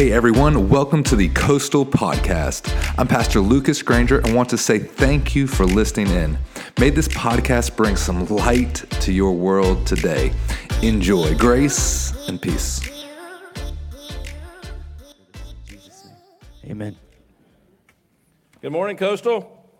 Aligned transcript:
Hey 0.00 0.12
everyone, 0.12 0.70
welcome 0.70 1.02
to 1.02 1.14
the 1.14 1.28
Coastal 1.28 1.84
Podcast. 1.84 2.72
I'm 2.96 3.06
Pastor 3.06 3.38
Lucas 3.38 3.82
Granger 3.82 4.20
and 4.20 4.34
want 4.34 4.48
to 4.48 4.56
say 4.56 4.78
thank 4.78 5.36
you 5.36 5.46
for 5.46 5.66
listening 5.66 6.06
in. 6.06 6.38
May 6.78 6.88
this 6.88 7.06
podcast 7.08 7.76
bring 7.76 7.96
some 7.96 8.24
light 8.28 8.76
to 9.02 9.12
your 9.12 9.32
world 9.32 9.86
today. 9.86 10.32
Enjoy 10.80 11.34
grace 11.36 12.14
and 12.28 12.40
peace. 12.40 12.80
Amen. 16.64 16.96
Good 18.62 18.72
morning, 18.72 18.96
Coastal. 18.96 19.70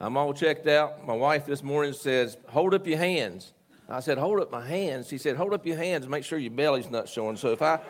I'm 0.00 0.16
all 0.16 0.34
checked 0.34 0.66
out. 0.66 1.06
My 1.06 1.14
wife 1.14 1.46
this 1.46 1.62
morning 1.62 1.92
says, 1.92 2.36
Hold 2.48 2.74
up 2.74 2.88
your 2.88 2.98
hands. 2.98 3.52
I 3.90 4.00
said, 4.00 4.18
Hold 4.18 4.40
up 4.40 4.50
my 4.50 4.66
hands. 4.66 5.08
She 5.08 5.18
said, 5.18 5.36
Hold 5.36 5.52
up 5.52 5.66
your 5.66 5.76
hands 5.76 6.04
and 6.04 6.10
make 6.10 6.24
sure 6.24 6.38
your 6.38 6.52
belly's 6.52 6.90
not 6.90 7.08
showing. 7.08 7.36
So 7.36 7.52
if 7.52 7.62
I 7.62 7.80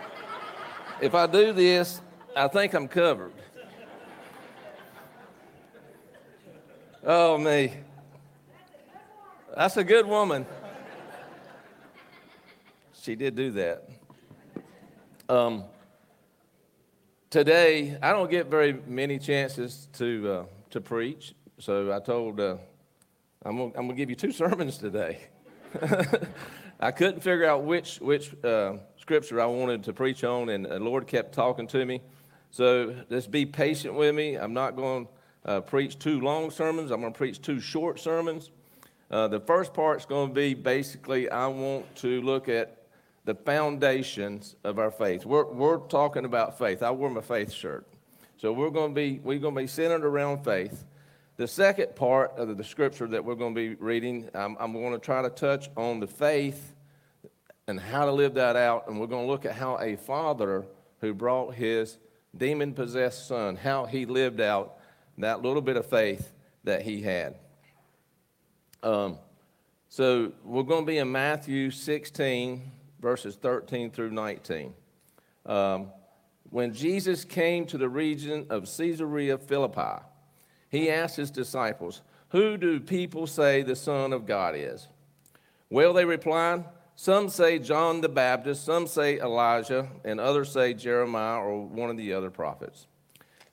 if 1.01 1.15
I 1.15 1.27
do 1.27 1.53
this, 1.53 2.01
I 2.37 2.49
think 2.49 2.75
I'm 2.75 2.89
covered. 2.89 3.33
Oh 7.05 7.39
me. 7.39 7.73
That's 9.57 9.77
a 9.77 9.85
good 9.85 10.07
woman. 10.07 10.47
She 13.03 13.15
did 13.15 13.35
do 13.35 13.51
that. 13.53 13.89
Um, 15.29 15.65
today, 17.31 17.97
I 18.03 18.13
don't 18.13 18.31
get 18.31 18.47
very 18.47 18.75
many 18.87 19.19
chances 19.19 19.89
to, 19.95 20.33
uh, 20.33 20.45
to 20.71 20.81
preach, 20.81 21.35
so 21.59 21.93
I 21.93 21.99
told, 22.01 22.41
uh, 22.41 22.57
I'm 23.45 23.57
going 23.57 23.73
I'm 23.77 23.89
to 23.89 23.95
give 23.95 24.11
you 24.11 24.17
two 24.17 24.33
sermons 24.43 24.77
today. 24.77 25.30
I 26.81 26.91
couldn't 26.91 27.21
figure 27.21 27.47
out 27.47 27.65
which, 27.65 28.01
which 28.01 28.35
uh, 28.45 28.75
scripture 28.97 29.41
I 29.41 29.47
wanted 29.47 29.85
to 29.85 29.93
preach 29.93 30.25
on, 30.25 30.49
and 30.49 30.65
the 30.65 30.79
Lord 30.79 31.07
kept 31.07 31.35
talking 31.35 31.67
to 31.69 31.85
me. 31.85 32.01
So 32.51 32.95
just 33.11 33.31
be 33.31 33.47
patient 33.47 33.95
with 33.95 34.15
me. 34.15 34.37
I'm 34.37 34.55
not 34.55 34.77
going 34.77 35.07
to 35.07 35.11
uh, 35.51 35.61
preach 35.61 35.99
two 35.99 36.21
long 36.21 36.51
sermons, 36.51 36.91
I'm 36.91 37.01
going 37.01 37.13
to 37.13 37.17
preach 37.17 37.41
two 37.41 37.61
short 37.61 38.01
sermons. 38.01 38.51
Uh, 39.11 39.27
the 39.29 39.41
first 39.41 39.75
part's 39.75 40.07
going 40.07 40.29
to 40.29 40.35
be 40.35 40.55
basically, 40.55 41.29
I 41.29 41.47
want 41.49 41.97
to 41.97 42.21
look 42.23 42.49
at 42.49 42.81
the 43.25 43.35
foundations 43.35 44.57
of 44.65 44.79
our 44.79 44.91
faith. 44.91 45.27
We're, 45.27 45.45
we're 45.45 45.79
talking 45.79 46.25
about 46.25 46.59
faith. 46.59 46.83
I 46.83 46.91
wear 46.91 47.11
my 47.11 47.21
faith 47.21 47.53
shirt. 47.53 47.87
So 48.37 48.53
we're 48.53 48.71
going 48.71 48.93
to 48.93 48.95
be 48.95 49.21
we're 49.23 49.39
going 49.39 49.55
to 49.55 49.61
be 49.61 49.67
centered 49.67 50.05
around 50.05 50.45
faith. 50.45 50.85
The 51.41 51.49
second 51.49 51.97
part 51.97 52.37
of 52.37 52.55
the 52.59 52.63
scripture 52.63 53.07
that 53.07 53.25
we're 53.25 53.35
going 53.35 53.55
to 53.55 53.59
be 53.59 53.75
reading, 53.77 54.29
I'm, 54.35 54.59
I'm 54.61 54.75
going 54.75 54.93
to 54.93 54.99
try 54.99 55.23
to 55.23 55.31
touch 55.31 55.71
on 55.75 55.99
the 55.99 56.07
faith 56.07 56.75
and 57.67 57.81
how 57.81 58.05
to 58.05 58.13
live 58.13 58.35
that 58.35 58.57
out, 58.57 58.89
and 58.89 59.01
we're 59.01 59.07
going 59.07 59.25
to 59.25 59.33
look 59.33 59.47
at 59.47 59.55
how 59.55 59.79
a 59.79 59.97
father 59.97 60.67
who 61.01 61.15
brought 61.15 61.55
his 61.55 61.97
demon-possessed 62.37 63.27
son, 63.27 63.57
how 63.57 63.87
he 63.87 64.05
lived 64.05 64.43
out 64.43 64.77
that 65.17 65.41
little 65.41 65.63
bit 65.63 65.79
of 65.79 65.87
faith 65.87 66.31
that 66.65 66.83
he 66.83 67.01
had. 67.01 67.37
Um, 68.83 69.17
so 69.89 70.33
we're 70.45 70.63
going 70.63 70.85
to 70.85 70.93
be 70.93 70.99
in 70.99 71.11
Matthew 71.11 71.71
16, 71.71 72.71
verses 73.01 73.37
13 73.37 73.93
through 73.93 74.11
19. 74.11 74.75
Um, 75.47 75.87
when 76.51 76.75
Jesus 76.75 77.25
came 77.25 77.65
to 77.65 77.79
the 77.79 77.89
region 77.89 78.45
of 78.51 78.65
Caesarea 78.77 79.39
Philippi, 79.39 80.03
he 80.71 80.89
asked 80.89 81.17
his 81.17 81.31
disciples, 81.31 82.01
Who 82.29 82.57
do 82.57 82.81
people 82.81 83.27
say 83.27 83.63
the 83.63 83.77
Son 83.77 84.13
of 84.13 84.25
God 84.25 84.55
is? 84.57 84.89
Well, 85.69 85.93
they 85.93 86.05
replied, 86.05 86.65
Some 86.97 87.29
say 87.29 87.59
John 87.59 88.01
the 88.01 88.09
Baptist, 88.09 88.65
some 88.65 88.87
say 88.87 89.19
Elijah, 89.19 89.89
and 90.05 90.19
others 90.21 90.53
say 90.53 90.73
Jeremiah 90.73 91.41
or 91.41 91.67
one 91.67 91.91
of 91.91 91.97
the 91.97 92.13
other 92.13 92.31
prophets. 92.31 92.87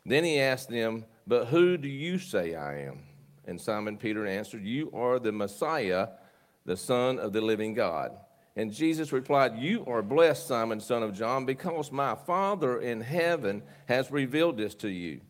Then 0.05 0.23
he 0.23 0.39
asked 0.39 0.69
them, 0.69 1.05
But 1.25 1.47
who 1.47 1.77
do 1.77 1.89
you 1.89 2.19
say 2.19 2.55
I 2.55 2.81
am? 2.81 2.99
And 3.45 3.59
Simon 3.59 3.97
Peter 3.97 4.25
answered, 4.27 4.63
You 4.63 4.91
are 4.93 5.19
the 5.19 5.31
Messiah, 5.31 6.09
the 6.65 6.77
Son 6.77 7.17
of 7.17 7.33
the 7.33 7.41
living 7.41 7.73
God. 7.73 8.11
And 8.55 8.73
Jesus 8.73 9.11
replied, 9.11 9.57
You 9.57 9.85
are 9.85 10.01
blessed, 10.01 10.47
Simon, 10.47 10.79
son 10.79 11.03
of 11.03 11.13
John, 11.13 11.45
because 11.45 11.91
my 11.91 12.15
Father 12.15 12.79
in 12.79 13.01
heaven 13.01 13.63
has 13.87 14.11
revealed 14.11 14.57
this 14.57 14.75
to 14.75 14.89
you. 14.89 15.21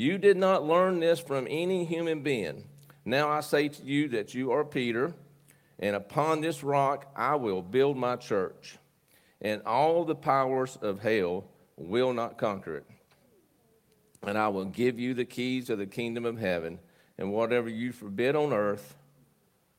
You 0.00 0.16
did 0.16 0.38
not 0.38 0.64
learn 0.64 0.98
this 0.98 1.20
from 1.20 1.46
any 1.50 1.84
human 1.84 2.22
being. 2.22 2.64
Now 3.04 3.28
I 3.28 3.40
say 3.40 3.68
to 3.68 3.82
you 3.82 4.08
that 4.08 4.32
you 4.32 4.50
are 4.50 4.64
Peter, 4.64 5.12
and 5.78 5.94
upon 5.94 6.40
this 6.40 6.64
rock 6.64 7.12
I 7.14 7.34
will 7.36 7.60
build 7.60 7.98
my 7.98 8.16
church, 8.16 8.78
and 9.42 9.60
all 9.66 10.06
the 10.06 10.14
powers 10.14 10.78
of 10.80 11.00
hell 11.00 11.44
will 11.76 12.14
not 12.14 12.38
conquer 12.38 12.76
it. 12.76 12.86
And 14.22 14.38
I 14.38 14.48
will 14.48 14.64
give 14.64 14.98
you 14.98 15.12
the 15.12 15.26
keys 15.26 15.68
of 15.68 15.76
the 15.76 15.84
kingdom 15.84 16.24
of 16.24 16.38
heaven, 16.38 16.78
and 17.18 17.30
whatever 17.30 17.68
you 17.68 17.92
forbid 17.92 18.34
on 18.34 18.54
earth 18.54 18.96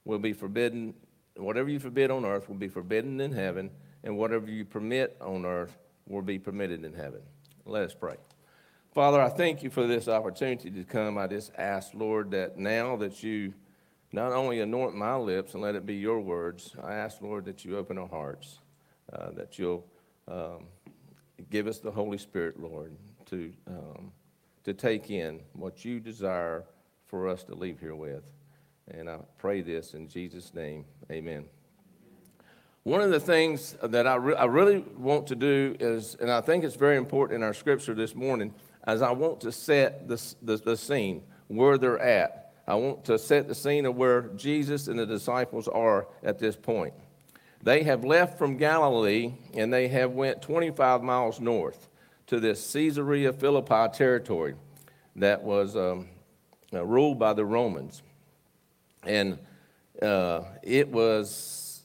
will 0.06 0.20
be 0.20 0.34
forbidden 0.34 0.94
whatever 1.36 1.68
you 1.68 1.80
forbid 1.80 2.12
on 2.12 2.26
earth 2.26 2.48
will 2.48 2.58
be 2.58 2.68
forbidden 2.68 3.20
in 3.22 3.32
heaven, 3.32 3.72
and 4.04 4.16
whatever 4.16 4.52
you 4.52 4.66
permit 4.66 5.18
on 5.20 5.48
earth 5.48 5.80
will 6.08 6.22
be 6.22 6.38
permitted 6.38 6.86
in 6.86 6.94
heaven. 6.94 7.22
Let 7.66 7.86
us 7.86 7.96
pray. 7.96 8.18
Father, 8.94 9.22
I 9.22 9.30
thank 9.30 9.64
you 9.64 9.70
for 9.70 9.88
this 9.88 10.10
opportunity 10.10 10.70
to 10.70 10.84
come. 10.84 11.18
I 11.18 11.26
just 11.26 11.54
ask, 11.58 11.94
Lord, 11.94 12.32
that 12.32 12.58
now 12.58 12.98
that 12.98 13.24
you 13.24 13.54
not 14.12 14.34
only 14.34 14.60
anoint 14.60 14.96
my 14.96 15.16
lips 15.16 15.54
and 15.54 15.64
let 15.64 15.76
it 15.76 15.86
be 15.86 15.96
your 15.96 16.20
words, 16.20 16.76
I 16.84 16.96
ask, 16.96 17.22
Lord, 17.22 17.46
that 17.46 17.64
you 17.64 17.78
open 17.78 17.98
our 17.98 18.10
hearts, 18.10 18.60
uh, 19.14 19.32
that 19.32 19.58
you'll 19.58 19.86
um, 20.28 20.66
give 21.50 21.68
us 21.68 21.80
the 21.80 21.90
Holy 21.90 22.18
Spirit, 22.18 22.60
Lord, 22.60 22.92
to, 23.28 23.54
um, 23.66 24.12
to 24.66 24.74
take 24.74 25.10
in 25.10 25.40
what 25.54 25.86
you 25.86 26.02
desire 26.02 26.66
for 27.06 27.30
us 27.30 27.46
to 27.46 27.56
leave 27.56 27.80
here 27.80 27.96
with. 27.96 28.24
And 28.90 29.10
I 29.10 29.20
pray 29.38 29.62
this 29.62 29.94
in 29.94 30.10
Jesus' 30.10 30.54
name. 30.54 30.84
Amen. 31.10 31.46
One 32.84 33.00
of 33.00 33.12
the 33.12 33.22
things 33.22 33.78
that 33.82 34.06
I, 34.06 34.16
re- 34.16 34.36
I 34.36 34.46
really 34.46 34.80
want 34.98 35.28
to 35.28 35.36
do 35.36 35.78
is, 35.80 36.18
and 36.20 36.30
I 36.30 36.42
think 36.42 36.66
it's 36.66 36.76
very 36.76 36.98
important 36.98 37.38
in 37.38 37.44
our 37.44 37.54
scripture 37.54 37.94
this 37.94 38.16
morning, 38.16 38.54
as 38.86 39.02
I 39.02 39.12
want 39.12 39.42
to 39.42 39.52
set 39.52 40.08
the, 40.08 40.22
the, 40.42 40.58
the 40.58 40.78
scene 40.78 41.24
where 41.48 41.78
they're 41.78 42.00
at. 42.00 42.54
I 42.68 42.76
want 42.76 43.06
to 43.06 43.20
set 43.20 43.48
the 43.48 43.56
scene 43.56 43.86
of 43.86 43.96
where 43.96 44.22
Jesus 44.36 44.88
and 44.88 44.98
the 44.98 45.06
disciples 45.06 45.68
are 45.68 46.08
at 46.24 46.40
this 46.40 46.56
point. 46.56 46.94
They 47.64 47.84
have 47.84 48.04
left 48.04 48.38
from 48.38 48.58
Galilee 48.58 49.34
and 49.54 49.72
they 49.72 49.88
have 49.90 50.12
went 50.12 50.42
25 50.42 51.04
miles 51.04 51.40
north 51.40 51.90
to 52.28 52.40
this 52.40 52.72
Caesarea 52.72 53.34
Philippi 53.34 53.88
territory 53.94 54.56
that 55.18 55.44
was 55.44 55.76
um, 55.76 56.08
uh, 56.74 56.84
ruled 56.86 57.20
by 57.20 57.34
the 57.34 57.46
Romans. 57.46 58.02
And 59.04 59.38
uh, 60.02 60.44
it 60.64 60.88
was 60.88 61.82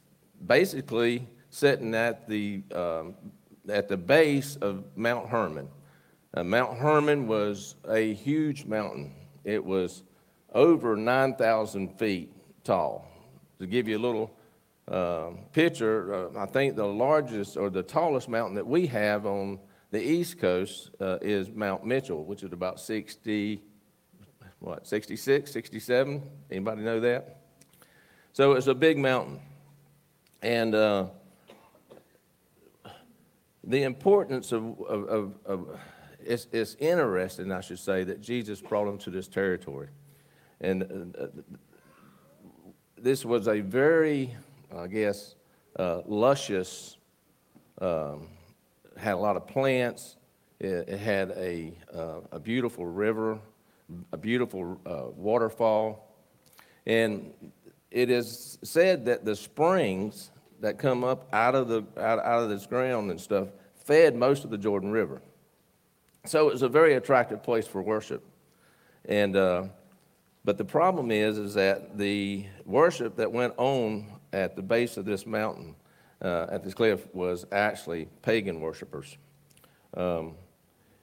basically 0.46 1.26
sitting 1.50 1.94
at 1.94 2.28
the, 2.28 2.62
um, 2.74 3.14
at 3.68 3.88
the 3.88 3.96
base 3.96 4.56
of 4.56 4.84
Mount 4.96 5.28
Hermon. 5.28 5.68
Uh, 6.36 6.44
Mount 6.44 6.76
Hermon 6.76 7.26
was 7.26 7.76
a 7.88 8.12
huge 8.12 8.66
mountain. 8.66 9.14
It 9.44 9.64
was 9.64 10.02
over 10.52 10.94
9,000 10.94 11.98
feet 11.98 12.30
tall. 12.62 13.08
To 13.58 13.66
give 13.66 13.88
you 13.88 13.97
a 13.97 13.98
little 13.98 14.30
uh, 14.86 15.30
picture, 15.52 16.14
uh, 16.14 16.38
I 16.38 16.44
think 16.44 16.76
the 16.76 16.84
largest 16.84 17.56
or 17.56 17.70
the 17.70 17.82
tallest 17.82 18.28
mountain 18.28 18.54
that 18.56 18.66
we 18.66 18.86
have 18.88 19.25
on 19.25 19.58
the 19.91 20.02
East 20.02 20.38
Coast 20.38 20.91
uh, 21.00 21.16
is 21.22 21.48
Mount 21.48 21.86
Mitchell, 21.86 22.22
which 22.22 22.42
is 22.42 22.52
about 22.52 22.80
60, 22.80 23.62
what, 24.58 24.86
66, 24.86 25.50
67? 25.50 26.22
Anybody 26.50 26.82
know 26.82 27.00
that? 27.00 27.38
So 28.34 28.52
it's 28.52 28.66
a 28.66 28.75
big 28.75 28.98
mountain. 28.98 29.41
And 30.42 30.75
uh, 30.75 31.06
the 33.64 33.84
importance 33.84 34.52
of, 34.52 34.78
of, 34.82 35.08
of, 35.08 35.34
of 35.46 35.81
it's, 36.26 36.46
it's, 36.52 36.75
interesting, 36.76 37.52
I 37.52 37.61
should 37.61 37.78
say, 37.78 38.05
that 38.05 38.20
Jesus 38.20 38.61
brought 38.61 38.87
them 38.87 38.99
to 38.99 39.11
this 39.11 39.28
territory. 39.28 39.88
And 40.61 41.14
uh, 41.19 41.26
this 42.99 43.25
was 43.25 43.49
a 43.49 43.61
very, 43.61 44.34
I 44.75 44.87
guess, 44.87 45.34
uh, 45.78 46.02
luscious, 46.06 46.96
um, 47.81 48.28
had 48.96 49.14
a 49.14 49.19
lot 49.19 49.37
of 49.37 49.46
plants. 49.46 50.17
It, 50.58 50.88
it 50.88 50.99
had 50.99 51.31
a, 51.32 51.73
uh, 51.94 52.20
a 52.32 52.40
beautiful 52.40 52.87
river 52.87 53.38
a 54.12 54.17
beautiful 54.17 54.81
uh, 54.87 55.05
waterfall. 55.14 56.17
And 56.87 57.32
it 57.90 58.11
is 58.11 58.58
said 58.62 59.05
that 59.06 59.25
the 59.25 59.37
springs 59.37 60.31
that 60.61 60.78
come 60.78 61.05
up 61.05 61.28
out 61.32 61.55
of, 61.55 61.69
the, 61.69 61.84
out, 61.96 62.19
out 62.19 62.43
of 62.43 62.49
this 62.49 62.67
ground 62.67 63.11
and 63.11 63.20
stuff 63.20 63.49
fed 63.84 64.17
most 64.17 64.44
of 64.44 64.50
the 64.50 64.58
Jordan 64.58 64.90
River. 64.90 65.23
So 66.26 66.49
it 66.49 66.52
was 66.52 66.62
a 66.62 66.69
very 66.69 66.94
attractive 66.94 67.43
place 67.43 67.67
for 67.67 67.81
worship. 67.82 68.25
And, 69.05 69.37
uh, 69.37 69.64
but 70.44 70.58
the 70.58 70.64
problem 70.64 71.11
is, 71.11 71.38
is 71.38 71.55
that 71.55 71.96
the 71.96 72.46
worship 72.64 73.17
that 73.17 73.31
went 73.31 73.55
on 73.56 74.06
at 74.32 74.56
the 74.56 74.62
base 74.62 74.96
of 74.96 75.05
this 75.05 75.25
mountain 75.25 75.76
uh, 76.20 76.46
at 76.50 76.64
this 76.64 76.75
cliff 76.75 77.06
was 77.14 77.46
actually 77.52 78.08
pagan 78.23 78.61
worshipers. 78.61 79.17
Um, 79.96 80.34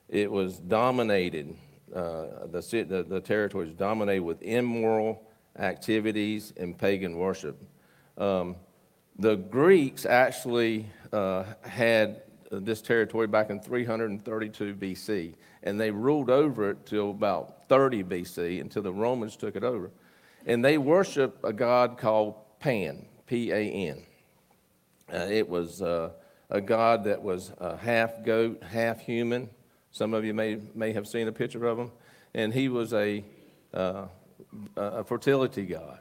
it 0.10 0.30
was 0.30 0.60
dominated, 0.60 1.56
uh, 1.96 2.48
the, 2.52 2.86
the, 2.88 3.06
the 3.08 3.22
territory 3.22 3.66
was 3.66 3.76
dominated 3.76 4.24
with 4.24 4.42
immoral 4.42 5.24
activities 5.58 6.54
and 6.58 6.78
pagan 6.78 7.18
worship. 7.18 7.62
Um, 8.18 8.58
the 9.18 9.36
Greeks 9.36 10.06
actually 10.06 10.88
uh, 11.12 11.46
had 11.62 12.24
this 12.60 12.82
territory 12.82 13.28
back 13.28 13.50
in 13.50 13.60
332 13.60 14.76
BC, 14.76 15.34
and 15.64 15.80
they 15.80 15.92
ruled 15.92 16.30
over 16.30 16.70
it 16.72 16.86
till 16.86 17.12
about 17.12 17.68
30 17.68 18.04
BC 18.04 18.62
until 18.62 18.82
the 18.82 18.92
Romans 18.92 19.36
took 19.36 19.56
it 19.56 19.64
over. 19.64 19.92
And 20.46 20.64
they 20.64 20.78
worship 20.78 21.44
a 21.44 21.54
god 21.54 21.98
called 21.98 22.36
Pan, 22.60 23.06
P 23.28 23.52
A 23.52 23.72
N. 23.72 24.04
Uh, 25.12 25.28
it 25.30 25.48
was 25.48 25.82
uh, 25.82 26.10
a 26.50 26.62
god 26.62 27.04
that 27.06 27.22
was 27.22 27.52
uh, 27.60 27.78
half 27.78 28.24
goat, 28.24 28.62
half 28.64 29.00
human. 29.00 29.50
Some 29.92 30.14
of 30.14 30.26
you 30.26 30.34
may, 30.34 30.60
may 30.74 30.92
have 30.94 31.08
seen 31.08 31.28
a 31.28 31.32
picture 31.32 31.66
of 31.66 31.78
him. 31.78 31.92
And 32.34 32.54
he 32.54 32.68
was 32.68 32.94
a, 32.94 33.24
uh, 33.74 34.06
a 34.76 35.04
fertility 35.04 35.66
god. 35.66 36.00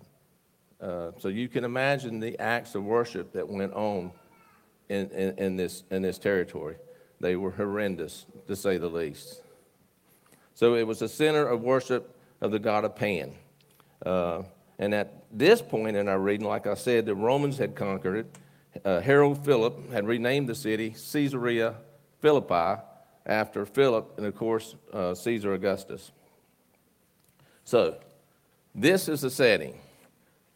Uh, 0.81 1.13
so 1.19 1.29
you 1.29 1.49
can 1.49 1.65
imagine 1.65 2.19
the 2.19 2.39
acts 2.39 2.75
of 2.75 2.85
worship 2.85 3.33
that 3.33 3.49
went 3.49 3.73
on 3.75 4.11
in, 4.89 5.11
in, 5.11 5.39
in, 5.39 5.57
this, 5.57 5.85
in 5.91 6.03
this 6.03 6.19
territory. 6.19 6.77
They 7.21 7.37
were 7.37 7.53
horrendous, 7.53 8.27
to 8.49 8.57
say 8.57 8.79
the 8.79 8.89
least. 8.89 9.43
So 10.55 10.75
it 10.75 10.87
was 10.87 11.03
a 11.03 11.09
center 11.09 11.47
of 11.47 11.63
worship 11.63 12.17
of 12.41 12.51
the 12.51 12.59
god 12.59 12.85
of 12.85 12.97
Pan. 12.97 13.33
Uh, 14.05 14.43
and 14.79 14.95
at 14.95 15.25
this 15.33 15.63
point 15.63 15.97
in 15.97 16.09
our 16.09 16.19
reading, 16.19 16.47
like 16.47 16.67
I 16.67 16.75
said, 16.75 17.07
the 17.07 17.15
Romans 17.15 17.59
had 17.59 17.75
conquered 17.75 18.17
it. 18.17 18.85
Uh, 18.85 19.01
Herod 19.01 19.39
Philip 19.45 19.93
had 19.93 20.07
renamed 20.07 20.49
the 20.49 20.55
city 20.55 20.91
Caesarea 20.91 21.75
Philippi 22.21 22.83
after 23.27 23.65
Philip 23.65 24.15
and, 24.17 24.27
of 24.27 24.35
course, 24.35 24.75
uh, 24.93 25.15
Caesar 25.15 25.55
Augustus. 25.55 26.11
So, 27.65 27.99
this 28.75 29.09
is 29.09 29.21
the 29.21 29.31
setting. 29.31 29.79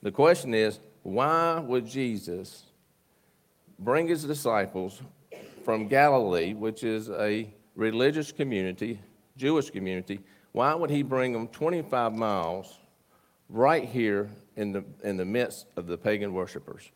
The 0.02 0.10
question 0.10 0.54
is 0.54 0.80
why 1.02 1.60
would 1.60 1.86
Jesus 1.86 2.64
bring 3.78 4.08
his 4.08 4.24
disciples 4.24 5.00
from 5.64 5.88
Galilee, 5.88 6.54
which 6.54 6.84
is 6.84 7.10
a 7.10 7.52
religious 7.74 8.32
community, 8.32 9.00
Jewish 9.36 9.70
community, 9.70 10.20
why 10.52 10.74
would 10.74 10.90
he 10.90 11.02
bring 11.02 11.32
them 11.32 11.48
25 11.48 12.14
miles 12.14 12.78
right 13.48 13.84
here 13.84 14.30
in 14.56 14.72
the, 14.72 14.84
in 15.04 15.16
the 15.16 15.24
midst 15.24 15.66
of 15.76 15.86
the 15.86 15.98
pagan 15.98 16.32
worshipers? 16.32 16.90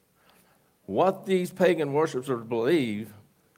What 0.86 1.26
these 1.26 1.50
pagan 1.50 1.92
worshipers 1.92 2.44
believe 2.48 3.12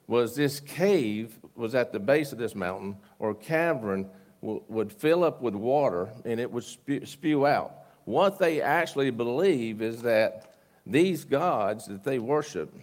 was 0.07 0.35
this 0.35 0.59
cave 0.59 1.39
was 1.55 1.73
at 1.75 1.91
the 1.91 1.99
base 1.99 2.31
of 2.31 2.37
this 2.37 2.55
mountain 2.55 2.97
or 3.19 3.33
cavern 3.33 4.09
would 4.41 4.91
fill 4.91 5.23
up 5.23 5.41
with 5.41 5.55
water 5.55 6.09
and 6.25 6.39
it 6.39 6.51
would 6.51 6.65
spew, 6.65 7.05
spew 7.05 7.45
out. 7.45 7.75
What 8.03 8.39
they 8.39 8.61
actually 8.61 9.09
believe 9.09 9.81
is 9.81 10.01
that 10.01 10.55
these 10.85 11.23
gods 11.23 11.85
that 11.85 12.03
they 12.03 12.19
worship 12.19 12.73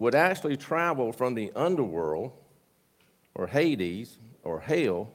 would 0.00 0.16
actually 0.16 0.56
travel 0.56 1.12
from 1.12 1.34
the 1.34 1.52
underworld 1.54 2.32
or 3.36 3.46
Hades 3.46 4.18
or 4.42 4.58
hell 4.58 5.12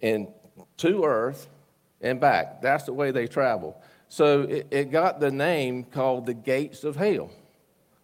and 0.00 0.28
to 0.78 1.04
earth 1.04 1.48
and 2.02 2.20
back. 2.20 2.60
That's 2.60 2.84
the 2.84 2.92
way 2.92 3.12
they 3.12 3.26
travel. 3.26 3.80
So 4.08 4.42
it, 4.42 4.66
it 4.70 4.90
got 4.90 5.20
the 5.20 5.30
name 5.30 5.84
called 5.84 6.26
the 6.26 6.34
gates 6.34 6.84
of 6.84 6.96
hell. 6.96 7.30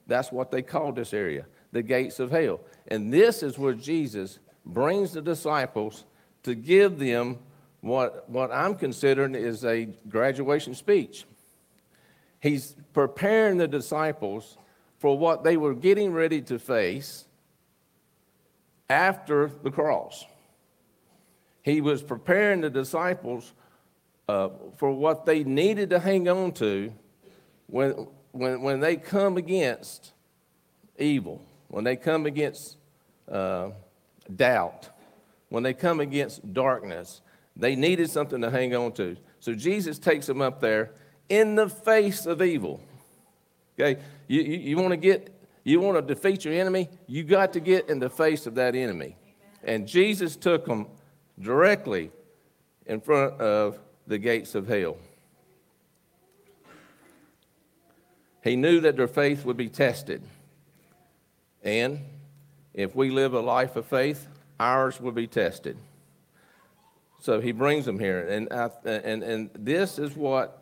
That's 0.07 0.33
what 0.33 0.51
they 0.51 0.63
called 0.63 0.97
this 0.97 1.13
area, 1.13 1.47
the 1.73 1.83
gates 1.83 2.21
of 2.21 2.31
hell. 2.31 2.61
And 2.89 3.13
this 3.13 3.43
is 3.43 3.59
where 3.59 3.75
Jesus 3.75 4.39
brings 4.65 5.13
the 5.13 5.21
disciples 5.21 6.05
to 6.45 6.55
give 6.55 6.99
them 6.99 7.39
what, 7.81 8.31
what 8.31 8.53
I'm 8.53 8.77
considering 8.77 9.35
is 9.35 9.65
a 9.65 9.87
graduation 10.09 10.75
speech. 10.75 11.25
He's 12.41 12.77
preparing 12.93 13.59
the 13.59 13.69
disciples 13.69 14.57
for 15.03 15.19
what 15.19 15.43
they 15.43 15.57
were 15.57 15.75
getting 15.75 16.13
ready 16.13 16.41
to 16.41 16.61
face 16.61 17.25
after 18.89 19.51
the 19.65 19.71
cross. 19.71 20.25
He 21.63 21.81
was 21.81 22.05
preparing 22.05 22.61
the 22.61 22.71
disciples 22.71 23.53
uh, 24.29 24.51
for 24.77 24.93
what 24.93 25.27
they 25.27 25.43
needed 25.43 25.91
to 25.91 25.99
hang 25.99 26.29
on 26.29 26.53
to 26.53 26.93
when, 27.67 28.07
when, 28.31 28.63
when 28.63 28.79
they 28.79 28.95
come 28.95 29.37
against 29.39 30.13
evil, 30.97 31.43
when 31.67 31.83
they 31.83 31.97
come 31.97 32.25
against 32.25 32.77
uh, 33.29 33.71
doubt, 34.37 34.89
when 35.49 35.65
they 35.65 35.75
come 35.75 35.99
against 35.99 36.55
darkness. 36.55 37.23
They 37.57 37.75
needed 37.75 38.09
something 38.09 38.41
to 38.41 38.51
hang 38.51 38.73
on 38.77 38.93
to. 38.93 39.17
So 39.41 39.53
Jesus 39.53 39.99
takes 39.99 40.27
them 40.27 40.41
up 40.41 40.61
there 40.61 40.93
in 41.29 41.57
the 41.57 41.69
face 41.69 42.25
of 42.25 42.41
evil. 42.41 42.81
Okay, 43.79 44.01
you, 44.29 44.43
you, 44.43 44.59
you 44.59 44.77
want 44.77 44.91
to 44.91 44.97
get, 44.97 45.35
you 45.65 45.81
want 45.81 45.97
to 45.97 46.15
defeat 46.15 46.45
your 46.45 46.55
enemy, 46.55 46.89
you 47.07 47.25
got 47.25 47.53
to 47.55 47.61
get 47.61 47.89
in 47.89 47.99
the 47.99 48.11
face 48.11 48.47
of 48.47 48.55
that 48.57 48.75
enemy. 48.75 49.17
And 49.65 49.87
Jesus 49.87 50.37
took 50.37 50.67
them 50.67 50.89
directly 51.41 52.11
in 52.87 53.01
front 53.01 53.41
of 53.41 53.79
the 54.07 54.19
gates 54.19 54.55
of 54.55 54.69
hell. 54.69 54.97
He 58.43 58.57
knew 58.57 58.81
that 58.81 58.97
their 58.97 59.09
faith 59.09 59.45
would 59.45 59.57
be 59.57 59.69
tested. 59.69 60.23
And 61.63 62.01
if 62.75 62.95
we 62.97 63.11
live 63.11 63.35
a 63.35 63.41
life 63.41 63.77
of 63.77 63.87
faith, 63.87 64.27
ours 64.59 65.01
will 65.01 65.13
be 65.13 65.29
tested. 65.29 65.79
So 67.21 67.41
he 67.41 67.53
brings 67.53 67.85
them 67.85 68.01
here. 68.01 68.27
And, 68.27 68.53
I, 68.53 68.71
and, 68.85 69.23
and 69.23 69.51
this 69.55 69.99
is 69.99 70.17
what 70.17 70.62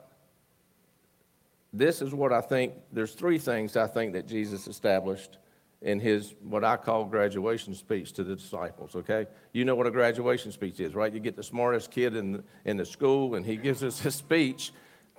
this 1.72 2.02
is 2.02 2.12
what 2.12 2.32
I 2.32 2.40
think, 2.40 2.74
there's 2.92 3.12
three 3.12 3.38
things 3.38 3.76
I 3.76 3.86
think 3.86 4.12
that 4.14 4.26
Jesus 4.26 4.66
established 4.66 5.38
in 5.82 5.98
his, 5.98 6.34
what 6.42 6.62
I 6.62 6.76
call 6.76 7.04
graduation 7.04 7.74
speech 7.74 8.12
to 8.14 8.24
the 8.24 8.36
disciples, 8.36 8.94
okay? 8.94 9.26
You 9.52 9.64
know 9.64 9.74
what 9.74 9.86
a 9.86 9.90
graduation 9.90 10.52
speech 10.52 10.78
is, 10.80 10.94
right? 10.94 11.12
You 11.12 11.20
get 11.20 11.36
the 11.36 11.42
smartest 11.42 11.90
kid 11.90 12.16
in 12.16 12.32
the, 12.32 12.44
in 12.64 12.76
the 12.76 12.84
school, 12.84 13.34
and 13.34 13.46
he 13.46 13.56
gives 13.56 13.82
us 13.82 14.04
a 14.04 14.10
speech 14.10 14.72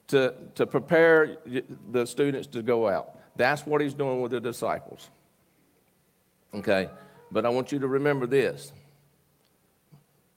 to, 0.07 0.35
to 0.55 0.67
prepare 0.67 1.37
the 1.89 2.05
students 2.05 2.47
to 2.49 2.61
go 2.61 2.87
out. 2.87 3.17
That's 3.35 3.65
what 3.65 3.81
he's 3.81 3.93
doing 3.93 4.21
with 4.21 4.31
the 4.31 4.41
disciples, 4.41 5.09
okay? 6.53 6.89
But 7.31 7.45
I 7.45 7.49
want 7.49 7.71
you 7.71 7.79
to 7.79 7.87
remember 7.87 8.27
this, 8.27 8.71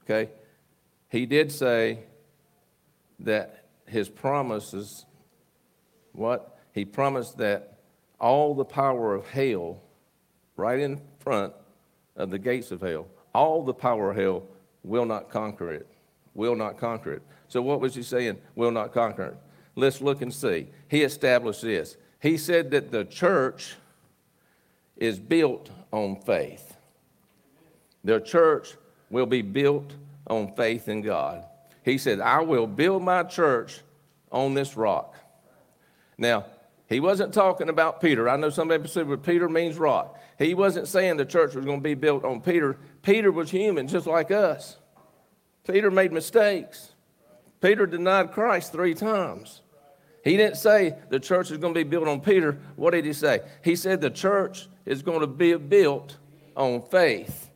okay? 0.04 0.30
He 1.10 1.26
did 1.26 1.52
say 1.52 2.04
that 3.20 3.66
his 3.86 4.08
promises 4.08 5.04
what? 6.14 6.58
He 6.72 6.84
promised 6.84 7.38
that 7.38 7.78
all 8.20 8.54
the 8.54 8.64
power 8.64 9.14
of 9.14 9.28
hell, 9.28 9.80
right 10.56 10.80
in 10.80 11.00
front 11.18 11.52
of 12.16 12.30
the 12.30 12.38
gates 12.38 12.70
of 12.70 12.80
hell, 12.80 13.06
all 13.34 13.62
the 13.62 13.74
power 13.74 14.10
of 14.10 14.16
hell 14.16 14.44
will 14.82 15.04
not 15.04 15.28
conquer 15.28 15.72
it. 15.72 15.86
Will 16.34 16.56
not 16.56 16.78
conquer 16.78 17.12
it. 17.12 17.22
So, 17.48 17.62
what 17.62 17.80
was 17.80 17.94
he 17.94 18.02
saying? 18.02 18.38
Will 18.54 18.70
not 18.70 18.92
conquer 18.92 19.24
it. 19.24 19.36
Let's 19.76 20.00
look 20.00 20.22
and 20.22 20.32
see. 20.32 20.68
He 20.88 21.02
established 21.02 21.62
this. 21.62 21.96
He 22.20 22.36
said 22.38 22.70
that 22.70 22.90
the 22.90 23.04
church 23.04 23.74
is 24.96 25.18
built 25.18 25.70
on 25.92 26.16
faith. 26.22 26.76
The 28.04 28.20
church 28.20 28.74
will 29.10 29.26
be 29.26 29.42
built 29.42 29.92
on 30.28 30.54
faith 30.54 30.88
in 30.88 31.02
God. 31.02 31.44
He 31.84 31.98
said, 31.98 32.20
I 32.20 32.40
will 32.40 32.66
build 32.66 33.02
my 33.02 33.24
church 33.24 33.80
on 34.30 34.54
this 34.54 34.76
rock. 34.76 35.16
Now, 36.18 36.46
he 36.88 37.00
wasn't 37.00 37.32
talking 37.32 37.68
about 37.68 38.00
Peter. 38.00 38.28
I 38.28 38.36
know 38.36 38.50
some 38.50 38.68
people 38.68 38.88
say 38.88 39.02
well, 39.02 39.16
Peter 39.16 39.48
means 39.48 39.78
rock. 39.78 40.20
He 40.38 40.54
wasn't 40.54 40.88
saying 40.88 41.16
the 41.16 41.24
church 41.24 41.54
was 41.54 41.64
going 41.64 41.78
to 41.78 41.82
be 41.82 41.94
built 41.94 42.24
on 42.24 42.40
Peter. 42.40 42.78
Peter 43.02 43.32
was 43.32 43.50
human, 43.50 43.88
just 43.88 44.06
like 44.06 44.30
us. 44.30 44.76
Peter 45.66 45.90
made 45.90 46.12
mistakes. 46.12 46.92
Peter 47.60 47.86
denied 47.86 48.32
Christ 48.32 48.72
three 48.72 48.94
times. 48.94 49.62
He 50.22 50.36
didn't 50.36 50.56
say 50.56 50.96
the 51.10 51.20
church 51.20 51.50
is 51.50 51.58
going 51.58 51.74
to 51.74 51.80
be 51.80 51.88
built 51.88 52.08
on 52.08 52.20
Peter. 52.20 52.58
What 52.76 52.92
did 52.92 53.04
he 53.04 53.12
say? 53.12 53.40
He 53.62 53.76
said 53.76 54.00
the 54.00 54.10
church 54.10 54.68
is 54.86 55.02
going 55.02 55.20
to 55.20 55.26
be 55.26 55.54
built 55.54 56.16
on 56.56 56.82
faith 56.82 57.50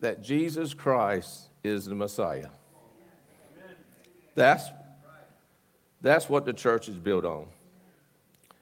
that 0.00 0.22
Jesus 0.22 0.74
Christ 0.74 1.48
is 1.62 1.86
the 1.86 1.94
Messiah. 1.94 2.48
That's 4.34 4.68
that's 6.04 6.28
what 6.28 6.44
the 6.44 6.52
church 6.52 6.88
is 6.88 6.96
built 6.96 7.24
on. 7.24 7.46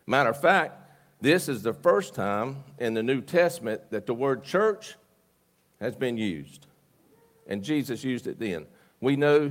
Matter 0.06 0.30
of 0.30 0.40
fact, 0.40 0.78
this 1.20 1.48
is 1.48 1.62
the 1.62 1.72
first 1.72 2.14
time 2.14 2.62
in 2.78 2.94
the 2.94 3.02
New 3.02 3.20
Testament 3.20 3.90
that 3.90 4.06
the 4.06 4.14
word 4.14 4.44
church 4.44 4.94
has 5.80 5.96
been 5.96 6.16
used. 6.16 6.68
And 7.48 7.64
Jesus 7.64 8.04
used 8.04 8.28
it 8.28 8.38
then. 8.38 8.66
We 9.00 9.16
know, 9.16 9.50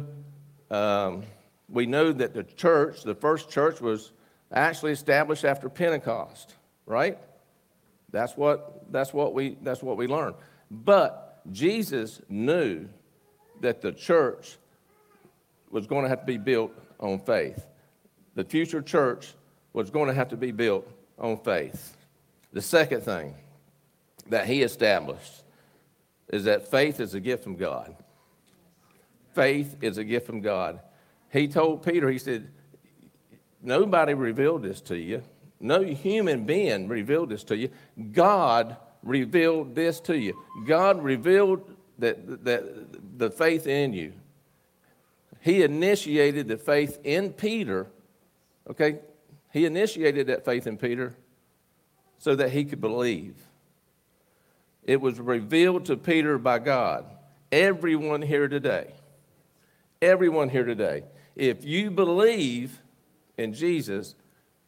um, 0.70 1.24
we 1.68 1.86
know 1.86 2.14
that 2.14 2.34
the 2.34 2.44
church, 2.44 3.04
the 3.04 3.14
first 3.14 3.50
church, 3.50 3.82
was 3.82 4.14
actually 4.54 4.94
established 4.94 5.44
after 5.44 5.68
Pentecost, 5.68 6.56
right? 6.86 7.18
That's 8.10 8.38
what, 8.38 8.90
that's 8.90 9.14
what, 9.14 9.34
we, 9.34 9.58
that's 9.62 9.84
what 9.84 9.98
we 9.98 10.08
learn. 10.08 10.34
But 10.70 11.42
Jesus 11.52 12.22
knew 12.30 12.88
that 13.60 13.82
the 13.82 13.92
church 13.92 14.58
was 15.70 15.88
going 15.88 16.04
to 16.04 16.10
have 16.10 16.22
to 16.22 16.26
be 16.26 16.38
built 16.38 16.72
on 16.98 17.20
faith. 17.20 17.66
The 18.36 18.44
future 18.44 18.82
church 18.82 19.34
was 19.74 19.90
going 19.90 20.08
to 20.08 20.14
have 20.14 20.30
to 20.30 20.38
be 20.38 20.52
built 20.52 20.90
on 21.20 21.38
faith. 21.38 21.98
The 22.54 22.62
second 22.62 23.02
thing 23.02 23.36
that 24.28 24.48
he 24.48 24.62
established 24.62 25.44
is 26.30 26.46
that 26.46 26.70
faith 26.70 27.00
is 27.00 27.14
a 27.14 27.20
gift 27.20 27.44
from 27.44 27.56
God. 27.56 27.96
Faith 29.34 29.78
is 29.82 29.98
a 29.98 30.04
gift 30.04 30.26
from 30.26 30.42
God. 30.42 30.80
He 31.32 31.48
told 31.48 31.84
Peter, 31.86 32.10
he 32.10 32.18
said, 32.18 32.50
Nobody 33.62 34.14
revealed 34.14 34.64
this 34.64 34.82
to 34.82 34.98
you. 34.98 35.22
No 35.60 35.84
human 35.84 36.46
being 36.46 36.88
revealed 36.88 37.30
this 37.30 37.44
to 37.46 37.56
you. 37.56 37.70
God 38.12 38.76
revealed 39.04 39.76
this 39.76 40.00
to 40.02 40.18
you. 40.18 40.38
God 40.66 41.04
revealed 41.04 41.70
that, 42.00 42.44
that 42.44 43.18
the 43.20 43.30
faith 43.30 43.68
in 43.68 43.94
you. 43.94 44.14
He 45.40 45.64
initiated 45.64 46.48
the 46.48 46.58
faith 46.58 47.00
in 47.04 47.34
Peter. 47.34 47.88
Okay? 48.72 49.00
He 49.52 49.66
initiated 49.66 50.28
that 50.28 50.46
faith 50.46 50.66
in 50.66 50.78
Peter 50.78 51.14
so 52.18 52.36
that 52.36 52.52
he 52.52 52.64
could 52.64 52.82
believe. 52.82 53.36
It 54.84 55.02
was 55.02 55.20
revealed 55.20 55.86
to 55.86 55.98
Peter 55.98 56.38
by 56.38 56.60
God. 56.60 57.06
Everyone 57.52 58.22
here 58.22 58.48
today, 58.48 58.94
everyone 60.02 60.48
here 60.48 60.64
today, 60.64 61.04
if 61.36 61.66
you 61.66 61.92
believe 61.92 62.80
in 63.38 63.54
Jesus, 63.54 64.16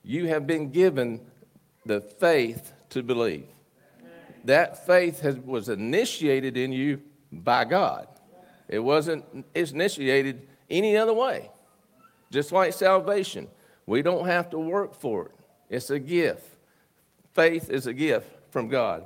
you 0.03 0.27
have 0.27 0.45
been 0.45 0.69
given 0.69 1.21
the 1.85 2.01
faith 2.01 2.73
to 2.89 3.01
believe. 3.01 3.47
That 4.43 4.85
faith 4.85 5.21
has, 5.21 5.37
was 5.37 5.69
initiated 5.69 6.57
in 6.57 6.73
you 6.73 7.01
by 7.31 7.63
God. 7.63 8.07
It 8.67 8.79
wasn't 8.79 9.45
it's 9.53 9.71
initiated 9.71 10.47
any 10.69 10.97
other 10.97 11.13
way. 11.13 11.49
Just 12.31 12.51
like 12.51 12.73
salvation, 12.73 13.47
we 13.85 14.01
don't 14.01 14.25
have 14.25 14.49
to 14.51 14.59
work 14.59 14.93
for 14.93 15.25
it. 15.25 15.31
It's 15.69 15.89
a 15.89 15.99
gift. 15.99 16.47
Faith 17.33 17.69
is 17.69 17.87
a 17.87 17.93
gift 17.93 18.29
from 18.51 18.67
God. 18.67 19.05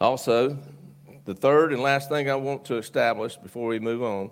Also, 0.00 0.58
the 1.24 1.34
third 1.34 1.72
and 1.72 1.82
last 1.82 2.08
thing 2.08 2.30
I 2.30 2.36
want 2.36 2.64
to 2.66 2.76
establish 2.76 3.36
before 3.36 3.68
we 3.68 3.80
move 3.80 4.02
on 4.02 4.30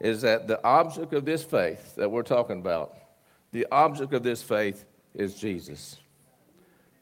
is 0.00 0.22
that 0.22 0.48
the 0.48 0.64
object 0.64 1.12
of 1.12 1.24
this 1.24 1.44
faith 1.44 1.94
that 1.96 2.10
we're 2.10 2.22
talking 2.22 2.58
about, 2.58 2.96
the 3.52 3.66
object 3.70 4.14
of 4.14 4.22
this 4.22 4.42
faith 4.42 4.84
is 5.14 5.34
Jesus. 5.34 5.98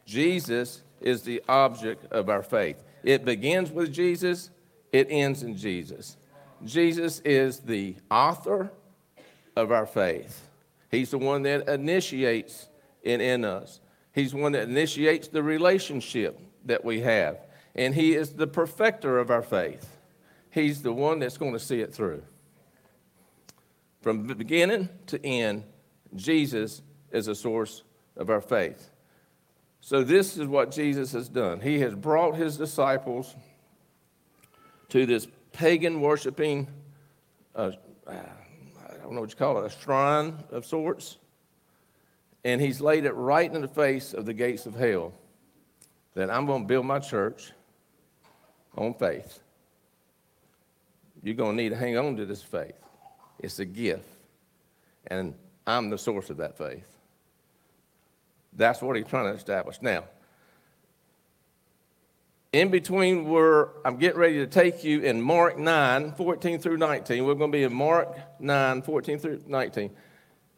Jesus 0.04 0.82
is 1.00 1.22
the 1.22 1.42
object 1.48 2.10
of 2.10 2.28
our 2.28 2.42
faith. 2.42 2.82
It 3.04 3.24
begins 3.24 3.70
with 3.70 3.92
Jesus, 3.92 4.50
it 4.90 5.06
ends 5.10 5.42
in 5.42 5.56
Jesus. 5.56 6.16
Jesus 6.64 7.20
is 7.20 7.60
the 7.60 7.94
author 8.10 8.72
of 9.58 9.72
our 9.72 9.86
faith. 9.86 10.48
He's 10.90 11.10
the 11.10 11.18
one 11.18 11.42
that 11.42 11.68
initiates 11.68 12.68
it 13.02 13.20
in 13.20 13.44
us. 13.44 13.80
He's 14.14 14.32
one 14.32 14.52
that 14.52 14.68
initiates 14.68 15.28
the 15.28 15.42
relationship 15.42 16.40
that 16.64 16.84
we 16.84 17.00
have. 17.00 17.38
And 17.74 17.94
He 17.94 18.14
is 18.14 18.34
the 18.34 18.46
perfecter 18.46 19.18
of 19.18 19.30
our 19.30 19.42
faith. 19.42 19.96
He's 20.50 20.82
the 20.82 20.92
one 20.92 21.18
that's 21.18 21.36
going 21.36 21.52
to 21.52 21.58
see 21.58 21.80
it 21.80 21.92
through. 21.92 22.22
From 24.00 24.26
beginning 24.26 24.88
to 25.08 25.24
end, 25.26 25.64
Jesus 26.14 26.82
is 27.10 27.26
a 27.26 27.34
source 27.34 27.82
of 28.16 28.30
our 28.30 28.40
faith. 28.40 28.90
So, 29.80 30.04
this 30.04 30.36
is 30.36 30.46
what 30.46 30.70
Jesus 30.70 31.12
has 31.12 31.28
done. 31.28 31.60
He 31.60 31.80
has 31.80 31.94
brought 31.94 32.36
his 32.36 32.56
disciples 32.56 33.34
to 34.90 35.04
this 35.04 35.26
pagan 35.52 36.00
worshiping, 36.00 36.68
uh, 37.54 37.72
don't 39.08 39.14
know 39.14 39.22
what 39.22 39.30
you 39.30 39.36
call 39.36 39.64
it, 39.64 39.66
a 39.66 39.82
shrine 39.82 40.34
of 40.50 40.66
sorts. 40.66 41.16
And 42.44 42.60
he's 42.60 42.78
laid 42.78 43.06
it 43.06 43.12
right 43.12 43.50
in 43.50 43.62
the 43.62 43.68
face 43.68 44.12
of 44.12 44.26
the 44.26 44.34
gates 44.34 44.66
of 44.66 44.74
hell 44.74 45.14
that 46.14 46.30
I'm 46.30 46.44
going 46.44 46.62
to 46.62 46.68
build 46.68 46.84
my 46.84 46.98
church 46.98 47.52
on 48.76 48.92
faith. 48.92 49.40
You're 51.22 51.34
going 51.34 51.56
to 51.56 51.62
need 51.62 51.70
to 51.70 51.76
hang 51.76 51.96
on 51.96 52.16
to 52.16 52.26
this 52.26 52.42
faith. 52.42 52.74
It's 53.38 53.58
a 53.60 53.64
gift. 53.64 54.04
And 55.06 55.34
I'm 55.66 55.88
the 55.88 55.98
source 55.98 56.28
of 56.28 56.36
that 56.36 56.58
faith. 56.58 56.86
That's 58.52 58.82
what 58.82 58.96
he's 58.96 59.06
trying 59.06 59.32
to 59.32 59.38
establish. 59.38 59.80
Now, 59.80 60.04
in 62.52 62.70
between 62.70 63.28
where 63.28 63.70
I'm 63.84 63.96
getting 63.96 64.18
ready 64.18 64.36
to 64.36 64.46
take 64.46 64.82
you 64.82 65.00
in 65.00 65.20
Mark 65.20 65.58
9, 65.58 66.12
14 66.12 66.58
through 66.58 66.78
19. 66.78 67.24
We're 67.24 67.34
going 67.34 67.52
to 67.52 67.58
be 67.58 67.64
in 67.64 67.74
Mark 67.74 68.16
9, 68.40 68.82
14 68.82 69.18
through 69.18 69.42
19. 69.46 69.90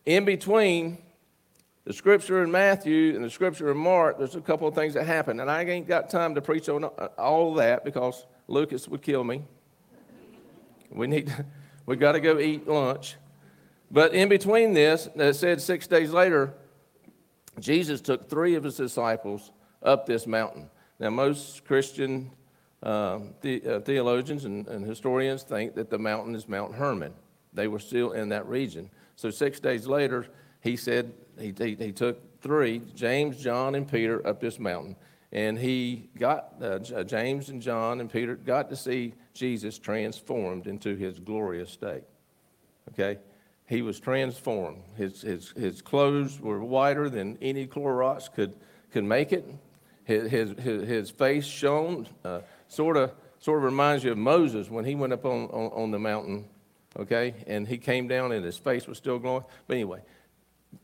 In 0.06 0.24
between 0.24 0.98
the 1.84 1.92
scripture 1.92 2.44
in 2.44 2.50
Matthew 2.50 3.14
and 3.16 3.24
the 3.24 3.30
scripture 3.30 3.70
in 3.72 3.76
Mark, 3.76 4.18
there's 4.18 4.36
a 4.36 4.40
couple 4.40 4.68
of 4.68 4.74
things 4.74 4.94
that 4.94 5.04
happen. 5.04 5.40
And 5.40 5.50
I 5.50 5.64
ain't 5.64 5.88
got 5.88 6.10
time 6.10 6.36
to 6.36 6.40
preach 6.40 6.68
on 6.68 6.84
uh, 6.84 6.88
all 7.18 7.54
that 7.54 7.84
because 7.84 8.24
Lucas 8.46 8.86
would 8.86 9.02
kill 9.02 9.24
me. 9.24 9.42
We 10.90 11.08
need 11.08 11.26
to, 11.26 11.44
we 11.86 11.96
got 11.96 12.12
to 12.12 12.20
go 12.20 12.38
eat 12.38 12.68
lunch. 12.68 13.16
But 13.90 14.14
in 14.14 14.28
between 14.28 14.74
this, 14.74 15.08
it 15.16 15.34
said 15.34 15.60
six 15.60 15.88
days 15.88 16.12
later, 16.12 16.54
Jesus 17.58 18.00
took 18.00 18.30
three 18.30 18.54
of 18.54 18.62
his 18.62 18.76
disciples 18.76 19.50
up 19.82 20.06
this 20.06 20.28
mountain. 20.28 20.70
Now, 21.00 21.08
most 21.10 21.64
Christian 21.64 22.30
uh, 22.82 23.20
the, 23.40 23.62
uh, 23.66 23.80
theologians 23.80 24.44
and, 24.44 24.66
and, 24.68 24.86
historians 24.86 25.42
think 25.42 25.74
that 25.74 25.90
the 25.90 25.98
mountain 25.98 26.34
is 26.34 26.48
Mount 26.48 26.74
Hermon. 26.74 27.12
They 27.52 27.68
were 27.68 27.78
still 27.78 28.12
in 28.12 28.30
that 28.30 28.46
region. 28.46 28.88
So, 29.16 29.30
six 29.30 29.60
days 29.60 29.86
later, 29.86 30.26
he 30.62 30.76
said 30.76 31.12
he, 31.38 31.54
he, 31.58 31.74
he 31.74 31.92
took 31.92 32.40
three, 32.40 32.80
James, 32.94 33.36
John, 33.42 33.74
and 33.74 33.90
Peter, 33.90 34.26
up 34.26 34.40
this 34.40 34.58
mountain. 34.58 34.96
And 35.32 35.58
he 35.58 36.08
got, 36.18 36.54
uh, 36.60 36.78
James 37.04 37.50
and 37.50 37.62
John 37.62 38.00
and 38.00 38.10
Peter 38.10 38.34
got 38.34 38.68
to 38.70 38.76
see 38.76 39.14
Jesus 39.34 39.78
transformed 39.78 40.66
into 40.66 40.96
his 40.96 41.18
glorious 41.18 41.70
state. 41.70 42.02
Okay? 42.92 43.18
He 43.66 43.82
was 43.82 44.00
transformed. 44.00 44.82
His, 44.96 45.20
his, 45.20 45.50
his 45.50 45.82
clothes 45.82 46.40
were 46.40 46.64
whiter 46.64 47.08
than 47.08 47.38
any 47.40 47.66
Clorox 47.66 48.32
could, 48.32 48.54
could 48.90 49.04
make 49.04 49.32
it. 49.32 49.46
His, 50.10 50.50
his, 50.58 50.88
his 50.88 51.10
face 51.10 51.46
shone, 51.46 52.08
uh, 52.24 52.40
sort, 52.66 52.96
of, 52.96 53.12
sort 53.38 53.58
of 53.58 53.64
reminds 53.64 54.02
you 54.02 54.10
of 54.10 54.18
Moses 54.18 54.68
when 54.68 54.84
he 54.84 54.96
went 54.96 55.12
up 55.12 55.24
on, 55.24 55.44
on, 55.50 55.70
on, 55.72 55.90
the 55.92 56.00
mountain, 56.00 56.46
okay? 56.98 57.32
And 57.46 57.68
he 57.68 57.78
came 57.78 58.08
down 58.08 58.32
and 58.32 58.44
his 58.44 58.58
face 58.58 58.88
was 58.88 58.98
still 58.98 59.20
glowing. 59.20 59.44
But 59.68 59.74
anyway, 59.74 60.00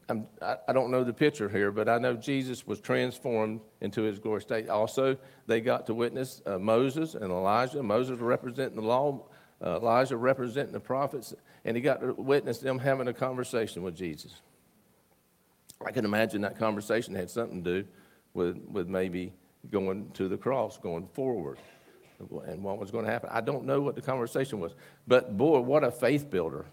I'm, 0.08 0.28
I, 0.40 0.58
I 0.68 0.72
don't 0.72 0.92
know 0.92 1.02
the 1.02 1.12
picture 1.12 1.48
here, 1.48 1.72
but 1.72 1.88
I 1.88 1.98
know 1.98 2.14
Jesus 2.14 2.68
was 2.68 2.80
transformed 2.80 3.62
into 3.80 4.02
his 4.02 4.20
glory 4.20 4.42
state. 4.42 4.68
Also, 4.68 5.16
they 5.48 5.60
got 5.60 5.86
to 5.86 5.94
witness 5.94 6.40
uh, 6.46 6.58
Moses 6.58 7.16
and 7.16 7.32
Elijah. 7.32 7.82
Moses 7.82 8.20
representing 8.20 8.76
the 8.76 8.86
law, 8.86 9.26
uh, 9.60 9.78
Elijah 9.78 10.16
representing 10.16 10.72
the 10.72 10.78
prophets, 10.78 11.34
and 11.64 11.76
he 11.76 11.82
got 11.82 12.00
to 12.00 12.12
witness 12.12 12.58
them 12.58 12.78
having 12.78 13.08
a 13.08 13.12
conversation 13.12 13.82
with 13.82 13.96
Jesus. 13.96 14.40
I 15.84 15.90
can 15.90 16.04
imagine 16.04 16.42
that 16.42 16.60
conversation 16.60 17.16
had 17.16 17.28
something 17.28 17.64
to 17.64 17.82
do 17.82 17.88
with, 18.36 18.56
with 18.70 18.88
maybe 18.88 19.32
going 19.70 20.10
to 20.12 20.28
the 20.28 20.36
cross, 20.36 20.78
going 20.78 21.08
forward, 21.08 21.58
and 22.46 22.62
what 22.62 22.78
was 22.78 22.90
going 22.90 23.04
to 23.04 23.10
happen. 23.10 23.30
I 23.32 23.40
don't 23.40 23.64
know 23.64 23.80
what 23.80 23.96
the 23.96 24.02
conversation 24.02 24.60
was, 24.60 24.74
but 25.06 25.36
boy, 25.36 25.60
what 25.60 25.82
a 25.82 25.90
faith 25.90 26.30
builder. 26.30 26.66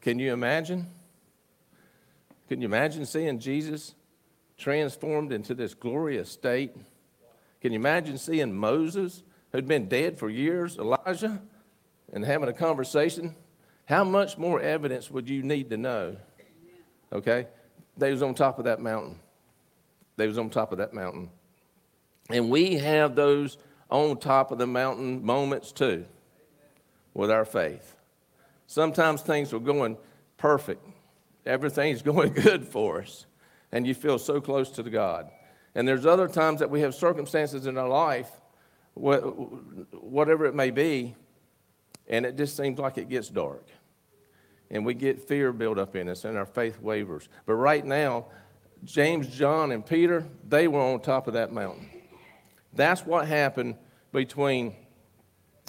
Can 0.00 0.18
you 0.18 0.32
imagine? 0.32 0.86
Can 2.48 2.60
you 2.60 2.66
imagine 2.66 3.04
seeing 3.04 3.38
Jesus 3.38 3.94
transformed 4.56 5.32
into 5.32 5.54
this 5.54 5.74
glorious 5.74 6.30
state? 6.30 6.74
Can 7.60 7.72
you 7.72 7.78
imagine 7.78 8.16
seeing 8.16 8.54
Moses, 8.54 9.22
who'd 9.52 9.68
been 9.68 9.88
dead 9.88 10.18
for 10.18 10.30
years, 10.30 10.78
Elijah, 10.78 11.42
and 12.12 12.24
having 12.24 12.48
a 12.48 12.52
conversation? 12.52 13.34
How 13.84 14.04
much 14.04 14.38
more 14.38 14.60
evidence 14.60 15.10
would 15.10 15.28
you 15.28 15.42
need 15.42 15.70
to 15.70 15.76
know? 15.76 16.16
Okay? 17.12 17.48
They 17.96 18.10
was 18.10 18.22
on 18.22 18.34
top 18.34 18.58
of 18.58 18.64
that 18.64 18.80
mountain. 18.80 19.18
They 20.20 20.26
was 20.26 20.38
on 20.38 20.50
top 20.50 20.70
of 20.70 20.78
that 20.78 20.92
mountain. 20.92 21.30
And 22.28 22.50
we 22.50 22.74
have 22.74 23.14
those 23.14 23.56
on 23.90 24.18
top 24.18 24.52
of 24.52 24.58
the 24.58 24.66
mountain 24.66 25.24
moments 25.24 25.72
too 25.72 26.04
with 27.14 27.30
our 27.30 27.46
faith. 27.46 27.96
Sometimes 28.66 29.22
things 29.22 29.54
are 29.54 29.58
going 29.58 29.96
perfect. 30.36 30.86
Everything's 31.46 32.02
going 32.12 32.34
good 32.34 32.66
for 32.66 33.00
us. 33.00 33.24
And 33.72 33.86
you 33.86 33.94
feel 33.94 34.18
so 34.18 34.42
close 34.42 34.70
to 34.72 34.82
God. 34.82 35.30
And 35.74 35.88
there's 35.88 36.04
other 36.04 36.28
times 36.28 36.60
that 36.60 36.68
we 36.68 36.82
have 36.82 36.94
circumstances 36.94 37.66
in 37.66 37.78
our 37.78 37.88
life, 37.88 38.28
whatever 38.94 40.44
it 40.44 40.54
may 40.54 40.70
be, 40.70 41.14
and 42.08 42.26
it 42.26 42.36
just 42.36 42.58
seems 42.58 42.78
like 42.78 42.98
it 42.98 43.08
gets 43.08 43.30
dark. 43.30 43.64
And 44.70 44.84
we 44.84 44.92
get 44.92 45.26
fear 45.26 45.50
built 45.52 45.78
up 45.78 45.96
in 45.96 46.10
us 46.10 46.26
and 46.26 46.36
our 46.36 46.44
faith 46.44 46.78
wavers. 46.82 47.28
But 47.46 47.54
right 47.54 47.86
now, 47.86 48.26
James, 48.84 49.28
John, 49.28 49.72
and 49.72 49.84
Peter, 49.84 50.24
they 50.48 50.68
were 50.68 50.80
on 50.80 51.00
top 51.00 51.26
of 51.26 51.34
that 51.34 51.52
mountain. 51.52 51.88
That's 52.72 53.04
what 53.04 53.26
happened 53.28 53.76
between 54.12 54.74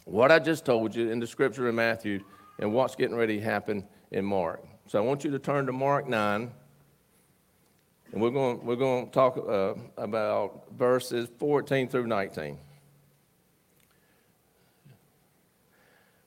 what 0.05 0.31
I 0.31 0.39
just 0.39 0.65
told 0.65 0.95
you 0.95 1.09
in 1.09 1.19
the 1.19 1.27
scripture 1.27 1.67
in 1.69 1.75
Matthew 1.75 2.21
and 2.59 2.73
what's 2.73 2.95
getting 2.95 3.15
ready 3.15 3.37
to 3.37 3.43
happen 3.43 3.85
in 4.11 4.25
Mark. 4.25 4.63
So 4.87 4.97
I 4.97 5.01
want 5.01 5.23
you 5.23 5.31
to 5.31 5.39
turn 5.39 5.65
to 5.65 5.71
Mark 5.71 6.07
9, 6.07 6.51
and 8.11 8.21
we're 8.21 8.29
going, 8.29 8.65
we're 8.65 8.75
going 8.75 9.05
to 9.07 9.11
talk 9.11 9.37
uh, 9.37 9.73
about 9.97 10.65
verses 10.77 11.29
14 11.39 11.87
through 11.87 12.07
19. 12.07 12.57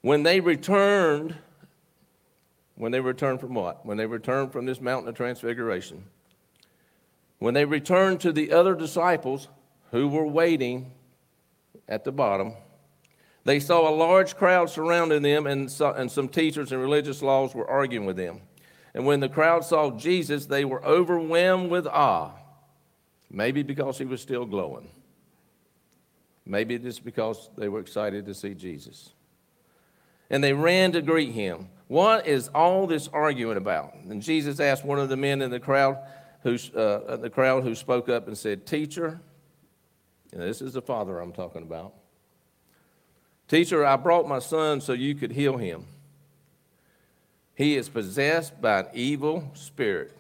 When 0.01 0.23
they 0.23 0.41
returned, 0.41 1.35
when 2.75 2.93
they 2.93 3.01
returned 3.01 3.41
from 3.41 3.55
what? 3.55 3.87
When 3.87 3.97
they 3.97 4.07
returned 4.07 4.53
from 4.53 4.67
this 4.67 4.81
mountain 4.81 5.09
of 5.09 5.15
transfiguration. 5.15 6.05
When 7.45 7.53
they 7.53 7.67
returned 7.67 8.21
to 8.21 8.33
the 8.33 8.53
other 8.53 8.75
disciples 8.75 9.49
who 9.91 10.09
were 10.09 10.27
waiting 10.27 10.93
at 11.87 12.03
the 12.03 12.11
bottom, 12.11 12.55
they 13.45 13.61
saw 13.61 13.87
a 13.87 13.93
large 13.95 14.35
crowd 14.35 14.71
surrounding 14.71 15.21
them, 15.21 15.47
and, 15.47 15.71
and 15.79 16.11
some 16.11 16.29
teachers 16.29 16.73
and 16.73 16.81
religious 16.81 17.21
laws 17.21 17.55
were 17.55 17.69
arguing 17.69 18.07
with 18.07 18.17
them. 18.17 18.41
And 18.95 19.05
when 19.05 19.21
the 19.21 19.29
crowd 19.29 19.63
saw 19.63 19.91
Jesus, 19.91 20.47
they 20.47 20.65
were 20.65 20.83
overwhelmed 20.87 21.71
with 21.71 21.87
awe. 21.87 22.31
Maybe 23.31 23.63
because 23.63 23.99
he 23.99 24.07
was 24.07 24.23
still 24.23 24.47
glowing. 24.47 24.89
Maybe 26.47 26.79
just 26.79 27.05
because 27.05 27.51
they 27.59 27.69
were 27.69 27.81
excited 27.81 28.25
to 28.25 28.33
see 28.33 28.55
Jesus. 28.55 29.13
And 30.31 30.43
they 30.43 30.55
ran 30.55 30.93
to 30.93 31.03
greet 31.03 31.33
him. 31.33 31.69
What 31.89 32.27
is 32.27 32.49
all 32.55 32.87
this 32.87 33.07
arguing 33.09 33.59
about? 33.59 33.93
And 34.09 34.23
Jesus 34.23 34.61
asked 34.61 34.87
one 34.87 34.99
of 34.99 35.11
the 35.11 35.19
men 35.19 35.43
in 35.43 35.51
the 35.51 35.61
crowd, 35.61 35.99
who, 36.45 36.57
uh, 36.77 37.17
the 37.17 37.31
crowd 37.31 37.65
who 37.65 37.75
spoke 37.75 38.09
up 38.09 38.29
and 38.29 38.39
said, 38.39 38.67
Teacher, 38.67 39.21
and 40.33 40.43
this 40.43 40.63
is 40.63 40.75
the 40.75 40.83
father 40.83 41.19
I'm 41.19 41.33
talking 41.33 41.63
about. 41.63 41.95
Teacher, 43.49 43.85
I 43.85 43.97
brought 43.97 44.29
my 44.29 44.39
son 44.39 44.81
so 44.81 44.93
you 44.93 45.15
could 45.15 45.33
heal 45.33 45.57
him. 45.57 45.87
He 47.55 47.77
is 47.77 47.89
possessed 47.89 48.61
by 48.61 48.81
an 48.81 48.87
evil 48.93 49.51
spirit 49.55 50.17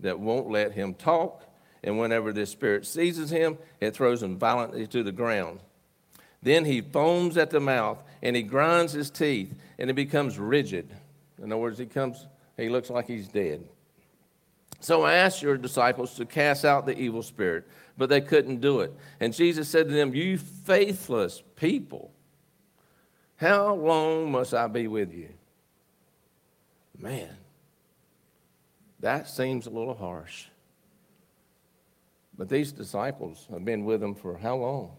that 0.00 0.18
won't 0.18 0.50
let 0.50 0.72
him 0.72 0.94
talk, 0.94 1.44
and 1.84 1.98
whenever 1.98 2.32
this 2.32 2.50
spirit 2.50 2.86
seizes 2.86 3.30
him, 3.30 3.58
it 3.80 3.94
throws 3.94 4.22
him 4.22 4.38
violently 4.38 4.86
to 4.88 5.02
the 5.02 5.12
ground. 5.12 5.60
Then 6.42 6.64
he 6.64 6.80
foams 6.80 7.36
at 7.36 7.50
the 7.50 7.60
mouth 7.60 8.02
and 8.22 8.36
he 8.36 8.42
grinds 8.42 8.92
his 8.92 9.10
teeth 9.10 9.52
and 9.78 9.90
he 9.90 9.94
becomes 9.94 10.38
rigid. 10.38 10.94
In 11.38 11.52
other 11.52 11.60
words, 11.60 11.78
he 11.78 11.86
comes, 11.86 12.26
he 12.56 12.68
looks 12.68 12.88
like 12.88 13.06
he's 13.06 13.28
dead. 13.28 13.66
So 14.80 15.02
I 15.02 15.14
asked 15.14 15.42
your 15.42 15.56
disciples 15.56 16.14
to 16.14 16.26
cast 16.26 16.64
out 16.64 16.86
the 16.86 16.96
evil 16.98 17.22
spirit, 17.22 17.66
but 17.96 18.08
they 18.08 18.20
couldn't 18.20 18.60
do 18.60 18.80
it. 18.80 18.94
And 19.20 19.34
Jesus 19.34 19.68
said 19.68 19.88
to 19.88 19.94
them, 19.94 20.14
You 20.14 20.38
faithless 20.38 21.42
people, 21.56 22.12
how 23.36 23.74
long 23.74 24.30
must 24.30 24.54
I 24.54 24.66
be 24.66 24.86
with 24.86 25.12
you? 25.12 25.28
Man, 26.98 27.36
that 29.00 29.28
seems 29.28 29.66
a 29.66 29.70
little 29.70 29.94
harsh. 29.94 30.46
But 32.36 32.48
these 32.48 32.72
disciples 32.72 33.46
have 33.50 33.64
been 33.64 33.84
with 33.84 34.02
him 34.02 34.14
for 34.14 34.36
how 34.36 34.56
long? 34.56 34.92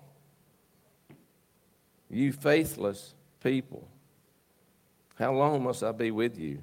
You 2.10 2.32
faithless 2.32 3.14
people, 3.44 3.88
how 5.16 5.34
long 5.34 5.64
must 5.64 5.84
I 5.84 5.92
be 5.92 6.12
with 6.12 6.38
you? 6.38 6.60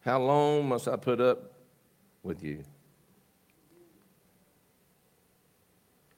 How 0.00 0.20
long 0.20 0.68
must 0.68 0.88
I 0.88 0.96
put 0.96 1.20
up 1.20 1.52
with 2.26 2.42
you? 2.42 2.64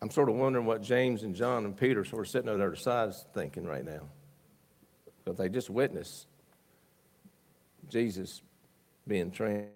I'm 0.00 0.11
sort 0.11 0.29
of 0.29 0.37
wondering 0.37 0.65
what 0.65 0.83
James 0.83 1.23
and 1.23 1.35
John 1.35 1.65
and 1.65 1.77
Peter 1.77 2.05
sort 2.05 2.27
of 2.27 2.31
sitting 2.31 2.49
over 2.49 2.59
their 2.59 2.77
sides 2.77 3.25
thinking 3.35 3.65
right 3.65 3.85
now. 3.85 4.02
Because 5.25 5.39
they 5.39 5.49
just 5.49 5.71
witnessed 5.71 6.26
Jesus 7.89 8.43
being 9.06 9.30
transformed. 9.30 9.71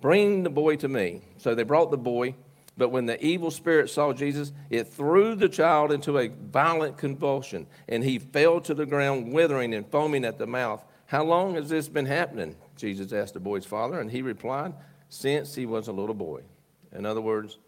Bring 0.00 0.42
the 0.42 0.50
boy 0.50 0.76
to 0.76 0.88
me. 0.88 1.22
So 1.38 1.54
they 1.54 1.62
brought 1.62 1.90
the 1.90 1.98
boy, 1.98 2.34
but 2.76 2.90
when 2.90 3.06
the 3.06 3.24
evil 3.24 3.50
spirit 3.50 3.90
saw 3.90 4.12
Jesus, 4.12 4.52
it 4.70 4.88
threw 4.88 5.34
the 5.34 5.48
child 5.48 5.92
into 5.92 6.18
a 6.18 6.28
violent 6.28 6.98
convulsion, 6.98 7.66
and 7.88 8.04
he 8.04 8.18
fell 8.18 8.60
to 8.62 8.74
the 8.74 8.86
ground, 8.86 9.32
withering 9.32 9.74
and 9.74 9.88
foaming 9.90 10.24
at 10.24 10.38
the 10.38 10.46
mouth. 10.46 10.84
How 11.06 11.24
long 11.24 11.54
has 11.54 11.68
this 11.68 11.88
been 11.88 12.06
happening? 12.06 12.56
Jesus 12.78 13.12
asked 13.12 13.34
the 13.34 13.40
boy's 13.40 13.66
father, 13.66 14.00
and 14.00 14.10
he 14.10 14.22
replied, 14.22 14.72
Since 15.08 15.54
he 15.54 15.66
was 15.66 15.88
a 15.88 15.92
little 15.92 16.14
boy. 16.14 16.42
In 16.92 17.04
other 17.04 17.20
words, 17.20 17.58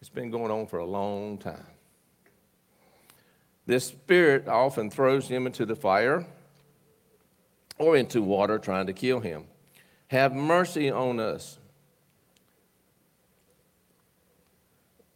it's 0.00 0.10
been 0.10 0.30
going 0.30 0.50
on 0.50 0.66
for 0.66 0.78
a 0.78 0.86
long 0.86 1.38
time. 1.38 1.66
This 3.66 3.86
spirit 3.86 4.48
often 4.48 4.90
throws 4.90 5.28
him 5.28 5.46
into 5.46 5.66
the 5.66 5.76
fire 5.76 6.24
or 7.78 7.96
into 7.96 8.22
water 8.22 8.58
trying 8.58 8.86
to 8.86 8.92
kill 8.92 9.20
him. 9.20 9.44
Have 10.08 10.32
mercy 10.32 10.90
on 10.90 11.20
us 11.20 11.58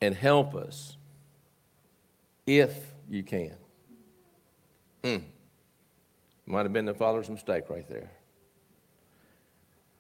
and 0.03 0.15
help 0.15 0.55
us 0.55 0.97
if 2.47 2.93
you 3.09 3.23
can. 3.23 3.55
Mm. 5.03 5.23
Might 6.45 6.65
have 6.65 6.73
been 6.73 6.85
the 6.85 6.95
father's 6.95 7.31
mistake 7.31 7.71
right 7.71 7.89
there. 7.89 8.11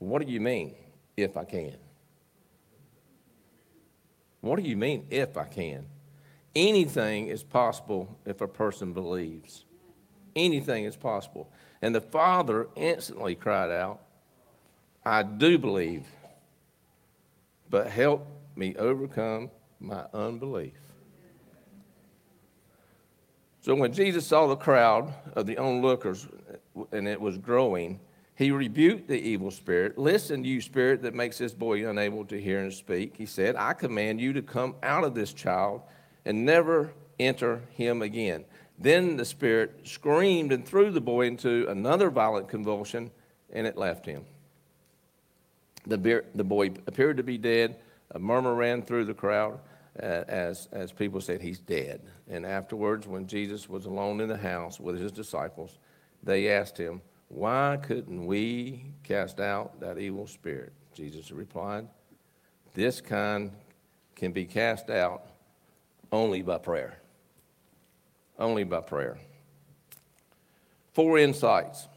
What 0.02 0.26
do 0.26 0.32
you 0.32 0.40
mean, 0.40 0.74
if 1.16 1.36
I 1.36 1.44
can? 1.44 1.76
What 4.40 4.60
do 4.60 4.68
you 4.68 4.76
mean, 4.76 5.06
if 5.10 5.36
I 5.36 5.44
can? 5.44 5.86
Anything 6.56 7.28
is 7.28 7.44
possible 7.44 8.18
if 8.26 8.40
a 8.40 8.48
person 8.48 8.92
believes. 8.92 9.64
Anything 10.34 10.84
is 10.84 10.96
possible. 10.96 11.50
And 11.80 11.94
the 11.94 12.00
father 12.00 12.68
instantly 12.74 13.36
cried 13.36 13.70
out, 13.70 14.00
I 15.04 15.22
do 15.22 15.56
believe, 15.56 16.06
but 17.70 17.88
help 17.88 18.26
me 18.56 18.74
overcome 18.76 19.50
my 19.78 20.04
unbelief. 20.12 20.74
So 23.60 23.76
when 23.76 23.92
Jesus 23.92 24.26
saw 24.26 24.48
the 24.48 24.56
crowd 24.56 25.14
of 25.34 25.46
the 25.46 25.58
onlookers 25.58 26.26
and 26.90 27.06
it 27.06 27.20
was 27.20 27.38
growing, 27.38 28.00
he 28.34 28.50
rebuked 28.50 29.08
the 29.08 29.20
evil 29.20 29.50
spirit. 29.50 29.98
Listen, 29.98 30.44
you 30.44 30.60
spirit 30.60 31.02
that 31.02 31.14
makes 31.14 31.38
this 31.38 31.52
boy 31.52 31.88
unable 31.88 32.24
to 32.26 32.40
hear 32.40 32.60
and 32.60 32.72
speak. 32.72 33.16
He 33.16 33.26
said, 33.26 33.56
I 33.56 33.74
command 33.74 34.20
you 34.20 34.32
to 34.32 34.42
come 34.42 34.74
out 34.82 35.04
of 35.04 35.14
this 35.14 35.32
child 35.32 35.82
and 36.24 36.44
never 36.44 36.92
enter 37.18 37.62
him 37.74 38.02
again. 38.02 38.44
Then 38.78 39.16
the 39.16 39.24
spirit 39.24 39.80
screamed 39.84 40.50
and 40.50 40.66
threw 40.66 40.90
the 40.90 41.00
boy 41.00 41.26
into 41.26 41.68
another 41.68 42.10
violent 42.10 42.48
convulsion, 42.48 43.10
and 43.52 43.66
it 43.66 43.76
left 43.76 44.06
him. 44.06 44.24
The, 45.86 45.98
beer, 45.98 46.24
the 46.34 46.44
boy 46.44 46.72
appeared 46.86 47.18
to 47.18 47.22
be 47.22 47.38
dead. 47.38 47.76
A 48.12 48.18
murmur 48.18 48.54
ran 48.54 48.82
through 48.82 49.04
the 49.04 49.14
crowd 49.14 49.60
uh, 50.02 50.24
as, 50.26 50.68
as 50.72 50.90
people 50.90 51.20
said, 51.20 51.42
He's 51.42 51.60
dead. 51.60 52.00
And 52.28 52.46
afterwards, 52.46 53.06
when 53.06 53.26
Jesus 53.26 53.68
was 53.68 53.84
alone 53.84 54.20
in 54.20 54.28
the 54.28 54.36
house 54.36 54.80
with 54.80 54.98
his 54.98 55.12
disciples, 55.12 55.78
they 56.22 56.48
asked 56.50 56.78
him, 56.78 57.02
Why 57.32 57.78
couldn't 57.82 58.26
we 58.26 58.84
cast 59.04 59.40
out 59.40 59.80
that 59.80 59.96
evil 59.96 60.26
spirit? 60.26 60.74
Jesus 60.92 61.30
replied, 61.30 61.88
This 62.74 63.00
kind 63.00 63.52
can 64.14 64.32
be 64.32 64.44
cast 64.44 64.90
out 64.90 65.22
only 66.12 66.42
by 66.42 66.58
prayer. 66.58 66.98
Only 68.38 68.64
by 68.64 68.82
prayer. 68.82 69.16
Four 70.92 71.18
insights. 71.18 71.88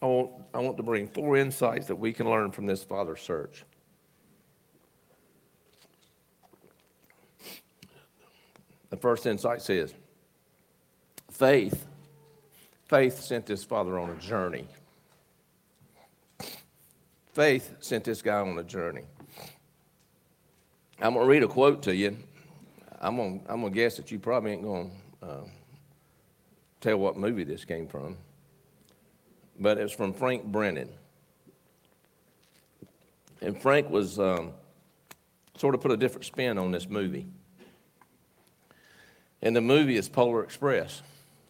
I 0.00 0.06
want, 0.06 0.30
I 0.54 0.58
want 0.60 0.78
to 0.78 0.82
bring 0.82 1.06
four 1.06 1.36
insights 1.36 1.86
that 1.88 1.96
we 1.96 2.14
can 2.14 2.28
learn 2.28 2.50
from 2.50 2.64
this 2.64 2.82
Father 2.82 3.14
search. 3.14 3.62
The 8.88 8.96
first 8.96 9.26
insight 9.26 9.60
says 9.60 9.92
faith. 11.30 11.86
Faith 12.88 13.20
sent 13.20 13.46
this 13.46 13.64
father 13.64 13.98
on 13.98 14.10
a 14.10 14.16
journey. 14.16 14.66
Faith 17.32 17.74
sent 17.80 18.04
this 18.04 18.22
guy 18.22 18.38
on 18.38 18.58
a 18.58 18.64
journey. 18.64 19.02
I'm 21.00 21.14
going 21.14 21.26
to 21.26 21.30
read 21.30 21.42
a 21.42 21.48
quote 21.48 21.82
to 21.82 21.94
you 21.94 22.16
I'm 23.00 23.16
gonna, 23.16 23.40
I'm 23.48 23.60
gonna 23.60 23.70
guess 23.70 23.96
that 23.96 24.10
you 24.10 24.18
probably 24.18 24.52
ain't 24.52 24.62
gonna 24.62 24.90
uh, 25.22 25.44
tell 26.80 26.96
what 26.96 27.16
movie 27.16 27.44
this 27.44 27.64
came 27.64 27.86
from, 27.86 28.16
but 29.58 29.78
it's 29.78 29.92
from 29.92 30.12
Frank 30.12 30.44
Brennan. 30.44 30.90
And 33.42 33.60
Frank 33.60 33.90
was 33.90 34.18
um, 34.18 34.52
sort 35.56 35.74
of 35.74 35.82
put 35.82 35.90
a 35.90 35.96
different 35.96 36.24
spin 36.24 36.56
on 36.58 36.70
this 36.70 36.88
movie. 36.88 37.26
And 39.42 39.54
the 39.54 39.60
movie 39.60 39.96
is 39.96 40.08
Polar 40.08 40.42
Express. 40.42 41.02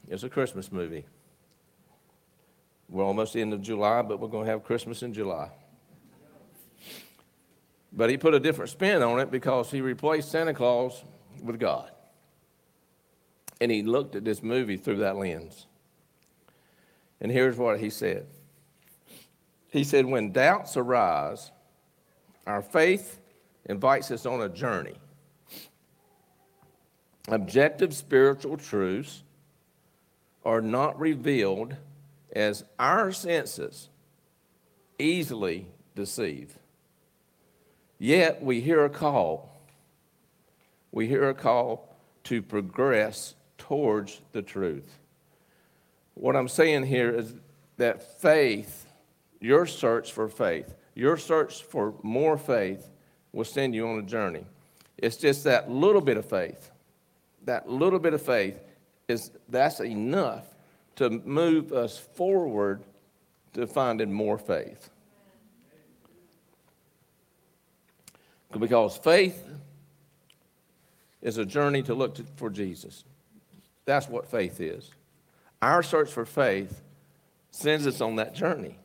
It's 0.08 0.24
a 0.24 0.28
Christmas 0.28 0.72
movie. 0.72 1.04
We're 2.88 3.04
almost 3.04 3.32
the 3.32 3.40
end 3.40 3.52
of 3.52 3.62
July, 3.62 4.02
but 4.02 4.20
we're 4.20 4.28
going 4.28 4.44
to 4.44 4.50
have 4.50 4.64
Christmas 4.64 5.02
in 5.02 5.12
July. 5.12 5.50
But 7.92 8.10
he 8.10 8.16
put 8.16 8.34
a 8.34 8.40
different 8.40 8.70
spin 8.70 9.02
on 9.02 9.18
it 9.20 9.30
because 9.30 9.70
he 9.70 9.80
replaced 9.80 10.30
Santa 10.30 10.52
Claus 10.52 11.02
with 11.42 11.58
God. 11.58 11.90
And 13.60 13.72
he 13.72 13.82
looked 13.82 14.14
at 14.14 14.24
this 14.24 14.42
movie 14.42 14.76
through 14.76 14.98
that 14.98 15.16
lens. 15.16 15.66
And 17.20 17.32
here's 17.32 17.56
what 17.56 17.80
he 17.80 17.90
said 17.90 18.26
He 19.70 19.82
said, 19.82 20.04
When 20.04 20.32
doubts 20.32 20.76
arise, 20.76 21.50
our 22.46 22.62
faith 22.62 23.18
invites 23.64 24.10
us 24.10 24.26
on 24.26 24.42
a 24.42 24.48
journey. 24.48 24.94
Objective 27.28 27.92
spiritual 27.92 28.56
truths 28.56 29.24
are 30.44 30.60
not 30.60 30.98
revealed 31.00 31.76
as 32.36 32.64
our 32.78 33.10
senses 33.12 33.88
easily 34.98 35.66
deceive. 35.94 36.58
Yet 37.98 38.42
we 38.42 38.60
hear 38.60 38.84
a 38.84 38.90
call. 38.90 39.58
We 40.92 41.06
hear 41.06 41.30
a 41.30 41.34
call 41.34 41.96
to 42.24 42.42
progress 42.42 43.34
towards 43.56 44.20
the 44.32 44.42
truth. 44.42 44.98
What 46.12 46.36
I'm 46.36 46.48
saying 46.48 46.84
here 46.84 47.10
is 47.10 47.32
that 47.78 48.20
faith, 48.20 48.86
your 49.40 49.64
search 49.64 50.12
for 50.12 50.28
faith, 50.28 50.74
your 50.94 51.16
search 51.16 51.62
for 51.62 51.94
more 52.02 52.36
faith 52.36 52.86
will 53.32 53.44
send 53.44 53.74
you 53.74 53.88
on 53.88 53.98
a 53.98 54.02
journey. 54.02 54.44
It's 54.98 55.16
just 55.16 55.44
that 55.44 55.70
little 55.70 56.02
bit 56.02 56.18
of 56.18 56.28
faith, 56.28 56.70
that 57.44 57.66
little 57.66 57.98
bit 57.98 58.12
of 58.12 58.20
faith 58.20 58.60
is 59.08 59.30
that's 59.48 59.80
enough 59.80 60.44
to 60.96 61.10
move 61.10 61.72
us 61.72 61.98
forward 61.98 62.82
to 63.54 63.66
finding 63.66 64.12
more 64.12 64.38
faith. 64.38 64.90
Because 68.58 68.96
faith 68.96 69.46
is 71.22 71.38
a 71.38 71.44
journey 71.44 71.82
to 71.82 71.94
look 71.94 72.14
to, 72.16 72.24
for 72.36 72.50
Jesus. 72.50 73.04
That's 73.84 74.08
what 74.08 74.30
faith 74.30 74.60
is. 74.60 74.90
Our 75.62 75.82
search 75.82 76.10
for 76.10 76.24
faith 76.24 76.82
sends 77.50 77.86
us 77.86 78.00
on 78.00 78.16
that 78.16 78.34
journey. 78.34 78.78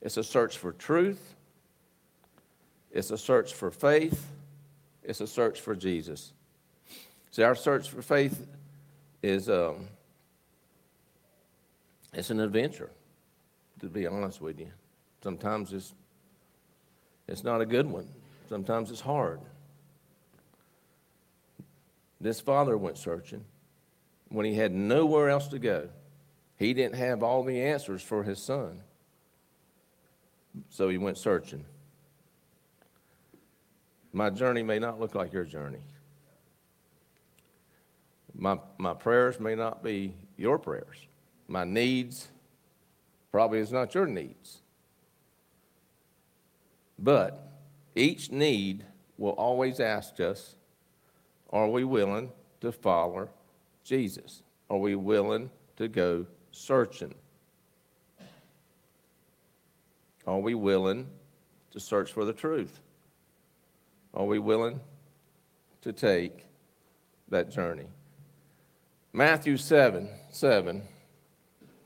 It's 0.00 0.16
a 0.16 0.24
search 0.24 0.58
for 0.58 0.72
truth, 0.72 1.34
it's 2.90 3.10
a 3.10 3.18
search 3.18 3.54
for 3.54 3.70
faith, 3.70 4.26
it's 5.02 5.20
a 5.20 5.26
search 5.26 5.60
for 5.60 5.74
Jesus. 5.74 6.32
See, 7.30 7.42
our 7.42 7.54
search 7.54 7.88
for 7.88 8.02
faith 8.02 8.46
is 9.22 9.48
um, 9.48 9.88
it's 12.12 12.30
an 12.30 12.40
adventure, 12.40 12.90
to 13.80 13.88
be 13.88 14.06
honest 14.06 14.40
with 14.40 14.58
you. 14.58 14.70
Sometimes 15.22 15.72
it's, 15.72 15.94
it's 17.26 17.44
not 17.44 17.60
a 17.60 17.66
good 17.66 17.86
one. 17.86 18.08
Sometimes 18.48 18.90
it's 18.90 19.00
hard. 19.00 19.40
This 22.20 22.40
father 22.40 22.76
went 22.76 22.98
searching 22.98 23.44
when 24.28 24.46
he 24.46 24.54
had 24.54 24.72
nowhere 24.72 25.28
else 25.28 25.48
to 25.48 25.58
go. 25.58 25.88
He 26.56 26.74
didn't 26.74 26.96
have 26.96 27.22
all 27.22 27.42
the 27.42 27.60
answers 27.60 28.02
for 28.02 28.22
his 28.22 28.40
son. 28.40 28.80
So 30.70 30.88
he 30.88 30.98
went 30.98 31.18
searching. 31.18 31.64
My 34.12 34.30
journey 34.30 34.62
may 34.62 34.78
not 34.78 35.00
look 35.00 35.14
like 35.14 35.32
your 35.32 35.44
journey. 35.44 35.80
My, 38.34 38.58
my 38.78 38.94
prayers 38.94 39.40
may 39.40 39.54
not 39.54 39.82
be 39.82 40.14
your 40.36 40.58
prayers. 40.58 41.06
My 41.52 41.64
needs 41.64 42.28
probably 43.30 43.58
is 43.58 43.70
not 43.70 43.94
your 43.94 44.06
needs. 44.06 44.62
But 46.98 47.46
each 47.94 48.30
need 48.30 48.86
will 49.18 49.32
always 49.32 49.78
ask 49.78 50.18
us 50.18 50.56
are 51.50 51.68
we 51.68 51.84
willing 51.84 52.32
to 52.62 52.72
follow 52.72 53.28
Jesus? 53.84 54.42
Are 54.70 54.78
we 54.78 54.94
willing 54.94 55.50
to 55.76 55.88
go 55.88 56.24
searching? 56.52 57.14
Are 60.26 60.38
we 60.38 60.54
willing 60.54 61.06
to 61.72 61.80
search 61.80 62.14
for 62.14 62.24
the 62.24 62.32
truth? 62.32 62.80
Are 64.14 64.24
we 64.24 64.38
willing 64.38 64.80
to 65.82 65.92
take 65.92 66.46
that 67.28 67.50
journey? 67.50 67.88
Matthew 69.12 69.58
7 69.58 70.08
7 70.30 70.88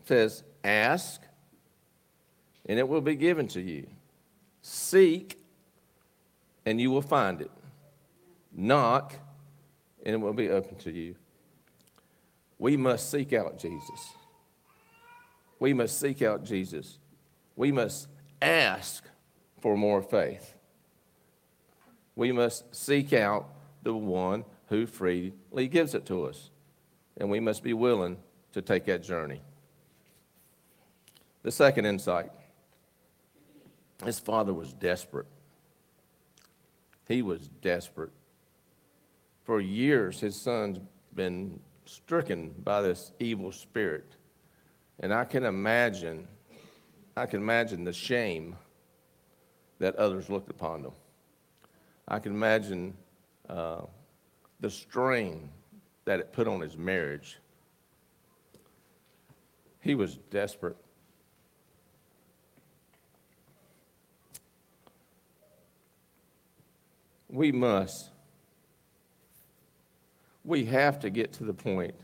says, 0.06 0.42
Ask, 0.64 1.22
and 2.66 2.78
it 2.78 2.88
will 2.88 3.00
be 3.00 3.14
given 3.14 3.46
to 3.48 3.60
you. 3.60 3.86
Seek, 4.62 5.38
and 6.64 6.80
you 6.80 6.90
will 6.90 7.02
find 7.02 7.40
it. 7.40 7.50
Knock, 8.52 9.14
and 10.04 10.14
it 10.14 10.18
will 10.18 10.32
be 10.32 10.48
open 10.48 10.76
to 10.78 10.90
you. 10.90 11.14
We 12.58 12.76
must 12.76 13.10
seek 13.10 13.32
out 13.32 13.58
Jesus. 13.58 14.14
We 15.58 15.72
must 15.72 16.00
seek 16.00 16.22
out 16.22 16.44
Jesus. 16.44 16.98
We 17.54 17.70
must 17.70 18.08
ask 18.40 19.04
for 19.60 19.76
more 19.76 20.02
faith. 20.02 20.54
We 22.14 22.32
must 22.32 22.74
seek 22.74 23.12
out 23.12 23.48
the 23.82 23.94
one 23.94 24.44
who 24.68 24.86
freely 24.86 25.68
gives 25.68 25.94
it 25.94 26.06
to 26.06 26.24
us. 26.24 26.50
And 27.18 27.30
we 27.30 27.40
must 27.40 27.62
be 27.62 27.72
willing 27.72 28.18
to 28.52 28.62
take 28.62 28.86
that 28.86 29.02
journey. 29.02 29.42
The 31.46 31.52
second 31.52 31.84
insight 31.86 32.32
his 34.04 34.18
father 34.18 34.52
was 34.52 34.72
desperate. 34.72 35.28
He 37.06 37.22
was 37.22 37.46
desperate. 37.62 38.10
For 39.44 39.60
years, 39.60 40.18
his 40.18 40.34
son's 40.34 40.80
been 41.14 41.60
stricken 41.84 42.52
by 42.64 42.82
this 42.82 43.12
evil 43.20 43.52
spirit. 43.52 44.16
And 44.98 45.14
I 45.14 45.24
can 45.24 45.44
imagine, 45.44 46.26
I 47.16 47.26
can 47.26 47.42
imagine 47.42 47.84
the 47.84 47.92
shame 47.92 48.56
that 49.78 49.94
others 49.94 50.28
looked 50.28 50.50
upon 50.50 50.82
them. 50.82 50.94
I 52.08 52.18
can 52.18 52.32
imagine 52.32 52.92
uh, 53.48 53.82
the 54.58 54.70
strain 54.70 55.48
that 56.06 56.18
it 56.18 56.32
put 56.32 56.48
on 56.48 56.60
his 56.60 56.76
marriage. 56.76 57.38
He 59.80 59.94
was 59.94 60.16
desperate. 60.28 60.76
We 67.36 67.52
must 67.52 68.08
we 70.42 70.64
have 70.64 71.00
to 71.00 71.10
get 71.10 71.34
to 71.34 71.44
the 71.44 71.52
point 71.52 71.94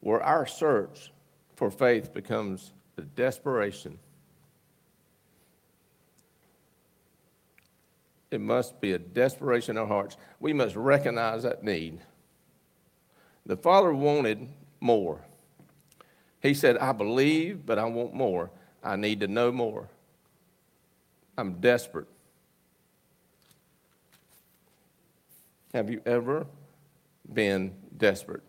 where 0.00 0.22
our 0.22 0.46
search 0.46 1.12
for 1.56 1.70
faith 1.70 2.14
becomes 2.14 2.72
a 2.96 3.02
desperation. 3.02 3.98
It 8.30 8.40
must 8.40 8.80
be 8.80 8.92
a 8.92 8.98
desperation 8.98 9.76
in 9.76 9.82
our 9.82 9.86
hearts. 9.86 10.16
We 10.38 10.54
must 10.54 10.74
recognize 10.74 11.42
that 11.42 11.62
need. 11.62 11.98
The 13.44 13.56
Father 13.58 13.92
wanted 13.92 14.48
more. 14.80 15.20
He 16.40 16.54
said, 16.54 16.78
I 16.78 16.92
believe, 16.92 17.66
but 17.66 17.78
I 17.78 17.84
want 17.84 18.14
more. 18.14 18.50
I 18.82 18.96
need 18.96 19.20
to 19.20 19.28
know 19.28 19.52
more. 19.52 19.88
I'm 21.36 21.60
desperate. 21.60 22.06
Have 25.72 25.90
you 25.90 26.02
ever 26.04 26.46
been 27.32 27.74
desperate? 27.96 28.42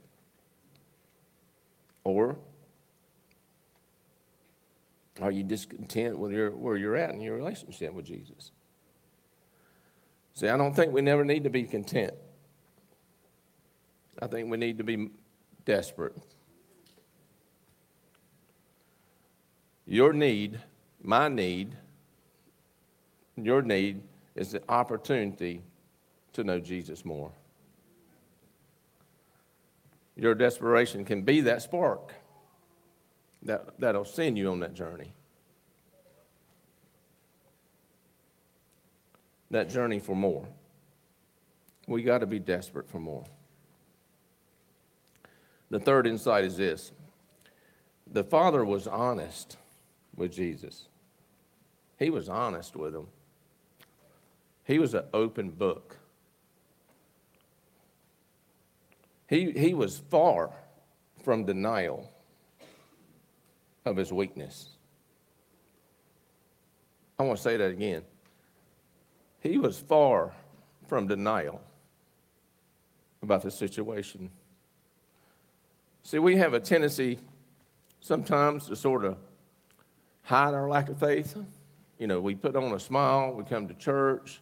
Or 2.04 2.38
are 5.22 5.32
you 5.32 5.44
discontent 5.44 6.18
with 6.18 6.32
your, 6.32 6.52
where 6.52 6.78
you're 6.78 6.96
at 6.96 7.12
in 7.12 7.22
your 7.22 7.36
relationship 7.36 7.94
with 7.94 8.06
Jesus? 8.06 8.52
See, 10.34 10.48
I 10.48 10.58
don't 10.58 10.76
think 10.76 10.94
we 10.94 11.02
never 11.02 11.24
need 11.24 11.44
to 11.44 11.50
be 11.50 11.64
content. 11.64 12.14
I 14.20 14.28
think 14.28 14.50
we 14.50 14.58
need 14.58 14.80
to 14.80 14.84
be 14.84 15.10
desperate. 15.66 16.16
Your 19.86 20.14
need, 20.14 20.60
my 21.02 21.28
need, 21.28 21.76
your 23.36 23.62
need 23.62 24.02
is 24.36 24.52
the 24.54 24.64
opportunity 24.70 25.62
to 26.34 26.44
know 26.44 26.60
Jesus 26.60 27.06
more. 27.06 27.32
Your 30.16 30.36
desperation 30.36 31.06
can 31.06 31.22
be 31.24 31.42
that 31.42 31.62
spark 31.62 32.14
that, 33.44 33.80
that'll 33.80 34.06
send 34.06 34.38
you 34.38 34.52
on 34.52 34.60
that 34.60 34.74
journey. 34.74 35.14
That 39.50 39.70
journey 39.70 40.00
for 40.00 40.16
more. 40.16 40.48
We 41.88 42.04
got 42.04 42.20
to 42.20 42.28
be 42.28 42.40
desperate 42.40 42.90
for 42.90 43.00
more. 43.00 43.26
The 45.70 45.80
third 45.80 46.06
insight 46.08 46.44
is 46.44 46.58
this 46.58 46.92
the 48.12 48.24
Father 48.24 48.64
was 48.64 48.88
honest 48.88 49.58
with 50.16 50.32
Jesus, 50.32 50.88
He 51.98 52.10
was 52.10 52.30
honest 52.30 52.76
with 52.76 52.96
him. 52.96 53.08
He 54.64 54.80
was 54.80 54.94
an 54.94 55.06
open 55.14 55.50
book. 55.50 55.98
He, 59.32 59.54
he 59.54 59.74
was 59.74 59.98
far 60.10 60.52
from 61.24 61.46
denial 61.46 62.12
of 63.86 63.96
his 63.96 64.12
weakness. 64.12 64.72
I 67.18 67.24
want 67.24 67.38
to 67.38 67.42
say 67.42 67.56
that 67.56 67.72
again. 67.72 68.04
He 69.40 69.58
was 69.58 69.80
far 69.80 70.34
from 70.86 71.08
denial 71.08 71.62
about 73.24 73.44
the 73.44 73.52
situation. 73.52 74.30
See, 76.04 76.20
we 76.20 76.36
have 76.36 76.54
a 76.54 76.60
tendency 76.60 77.18
sometimes 78.02 78.68
to 78.68 78.76
sort 78.76 79.06
of 79.06 79.16
hide 80.24 80.54
our 80.54 80.68
lack 80.68 80.90
of 80.90 81.00
faith. 81.00 81.38
You 82.00 82.08
know, 82.08 82.20
we 82.20 82.36
put 82.36 82.58
on 82.58 82.74
a 82.74 82.80
smile, 82.80 83.32
we 83.32 83.46
come 83.46 83.70
to 83.70 83.76
church, 83.76 84.42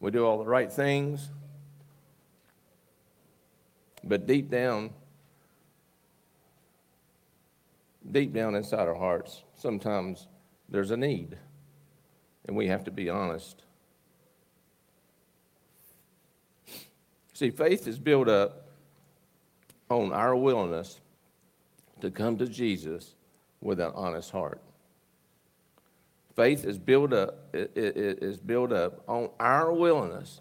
we 0.00 0.10
do 0.10 0.24
all 0.24 0.38
the 0.38 0.46
right 0.46 0.72
things. 0.72 1.28
But 4.06 4.26
deep 4.26 4.50
down, 4.50 4.90
deep 8.10 8.32
down 8.32 8.54
inside 8.54 8.86
our 8.86 8.94
hearts, 8.94 9.42
sometimes 9.56 10.28
there's 10.68 10.92
a 10.92 10.96
need, 10.96 11.36
and 12.46 12.56
we 12.56 12.68
have 12.68 12.84
to 12.84 12.92
be 12.92 13.10
honest. 13.10 13.64
See, 17.32 17.50
faith 17.50 17.88
is 17.88 17.98
built 17.98 18.28
up 18.28 18.68
on 19.90 20.12
our 20.12 20.36
willingness 20.36 21.00
to 22.00 22.10
come 22.10 22.38
to 22.38 22.46
Jesus 22.46 23.14
with 23.60 23.80
an 23.80 23.92
honest 23.94 24.30
heart. 24.30 24.60
Faith 26.34 26.64
is 26.64 26.78
built 26.78 27.12
up, 27.12 27.48
is 27.52 28.38
built 28.38 28.70
up 28.70 29.02
on 29.08 29.30
our 29.40 29.72
willingness 29.72 30.40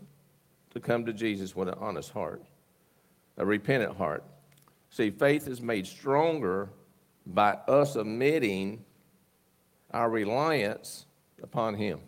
to 0.71 0.79
come 0.79 1.05
to 1.05 1.13
Jesus 1.13 1.55
with 1.55 1.69
an 1.69 1.75
honest 1.79 2.11
heart, 2.11 2.43
a 3.37 3.45
repentant 3.45 3.97
heart. 3.97 4.23
See, 4.89 5.09
faith 5.09 5.47
is 5.47 5.61
made 5.61 5.87
stronger 5.87 6.69
by 7.25 7.51
us 7.67 7.95
admitting 7.95 8.83
our 9.91 10.09
reliance 10.09 11.05
upon 11.41 11.75
Him. 11.75 11.99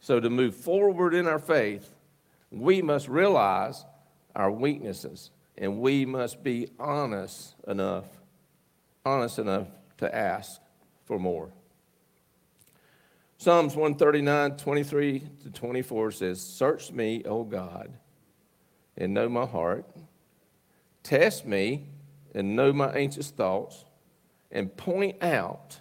So, 0.00 0.18
to 0.20 0.30
move 0.30 0.54
forward 0.54 1.14
in 1.14 1.26
our 1.26 1.38
faith, 1.38 1.88
we 2.50 2.82
must 2.82 3.08
realize 3.08 3.84
our 4.34 4.50
weaknesses 4.50 5.30
and 5.56 5.78
we 5.78 6.06
must 6.06 6.42
be 6.42 6.68
honest 6.78 7.54
enough, 7.68 8.06
honest 9.04 9.38
enough 9.38 9.68
to 9.98 10.12
ask 10.14 10.60
for 11.04 11.18
more. 11.18 11.50
Psalms 13.40 13.74
139, 13.74 14.58
23 14.58 15.22
to 15.44 15.50
24 15.50 16.10
says, 16.10 16.42
Search 16.42 16.92
me, 16.92 17.22
O 17.24 17.42
God, 17.42 17.90
and 18.98 19.14
know 19.14 19.30
my 19.30 19.46
heart. 19.46 19.86
Test 21.02 21.46
me 21.46 21.86
and 22.34 22.54
know 22.54 22.70
my 22.70 22.92
anxious 22.92 23.30
thoughts, 23.30 23.86
and 24.52 24.76
point 24.76 25.22
out 25.22 25.80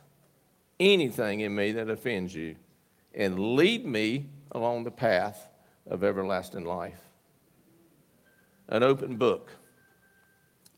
anything 0.79 1.41
in 1.41 1.53
me 1.53 1.73
that 1.73 1.89
offends 1.89 2.33
you, 2.33 2.55
and 3.13 3.37
lead 3.37 3.85
me 3.85 4.29
along 4.53 4.85
the 4.85 4.91
path 4.91 5.49
of 5.85 6.01
everlasting 6.01 6.63
life. 6.63 7.01
An 8.69 8.83
open 8.83 9.17
book. 9.17 9.51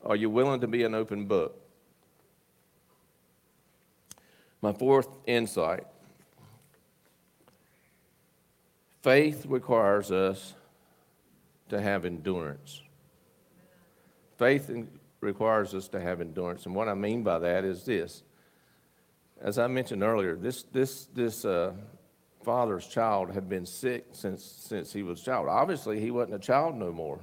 Are 0.04 0.16
you 0.16 0.28
willing 0.30 0.60
to 0.62 0.66
be 0.66 0.82
an 0.82 0.96
open 0.96 1.26
book? 1.26 1.64
My 4.60 4.72
fourth 4.72 5.06
insight 5.28 5.86
faith 9.02 9.44
requires 9.46 10.10
us 10.10 10.54
to 11.68 11.80
have 11.80 12.04
endurance. 12.04 12.82
Faith 14.38 14.70
requires 15.20 15.74
us 15.74 15.88
to 15.88 16.00
have 16.00 16.20
endurance. 16.20 16.66
And 16.66 16.74
what 16.74 16.88
I 16.88 16.94
mean 16.94 17.22
by 17.22 17.38
that 17.40 17.64
is 17.64 17.84
this. 17.84 18.22
As 19.40 19.58
I 19.58 19.66
mentioned 19.66 20.02
earlier, 20.02 20.36
this, 20.36 20.62
this, 20.64 21.06
this 21.06 21.44
uh, 21.44 21.72
father's 22.44 22.86
child 22.86 23.32
had 23.32 23.48
been 23.48 23.66
sick 23.66 24.06
since, 24.12 24.44
since 24.44 24.92
he 24.92 25.02
was 25.02 25.20
a 25.20 25.24
child. 25.24 25.48
Obviously, 25.48 26.00
he 26.00 26.10
wasn't 26.10 26.34
a 26.34 26.38
child 26.38 26.76
no 26.76 26.92
more. 26.92 27.20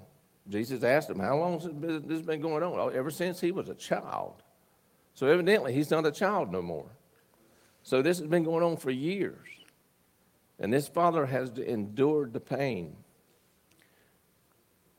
Jesus 0.50 0.84
asked 0.84 1.10
him, 1.10 1.20
How 1.20 1.38
long 1.38 1.60
has 1.60 1.70
this 2.04 2.22
been 2.22 2.42
going 2.42 2.64
on? 2.64 2.74
Oh, 2.80 2.90
ever 2.90 3.12
since 3.12 3.40
he 3.40 3.52
was 3.52 3.70
a 3.70 3.76
child. 3.76 4.42
So 5.14 5.28
evidently, 5.28 5.74
he's 5.74 5.92
not 5.92 6.06
a 6.06 6.12
child 6.12 6.52
no 6.52 6.62
more. 6.62 6.88
So 7.84 8.02
this 8.02 8.20
has 8.20 8.28
been 8.28 8.44
going 8.44 8.64
on 8.64 8.78
for 8.78 8.92
years. 8.92 9.48
And 10.60 10.74
this 10.74 10.88
father 10.88 11.26
has 11.26 11.50
endured 11.58 12.34
the 12.34 12.40
pain. 12.40 12.96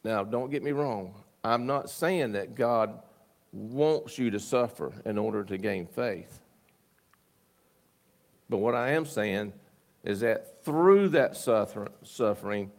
Now, 0.03 0.25
don't 0.25 0.51
get 0.51 0.63
me 0.63 0.73
wrong. 0.73 1.15
I'm 1.45 1.67
not 1.67 1.91
saying 1.91 2.33
that 2.33 2.55
God 2.55 3.03
wants 3.53 4.17
you 4.19 4.31
to 4.31 4.41
suffer 4.41 4.93
in 5.05 5.19
order 5.19 5.45
to 5.45 5.59
gain 5.59 5.87
faith. 5.87 6.41
But 8.49 8.59
what 8.59 8.75
I 8.75 8.91
am 8.91 9.05
saying 9.05 9.53
is 10.03 10.21
that 10.21 10.65
through 10.65 11.11
that 11.11 11.37
suffering, 11.37 12.71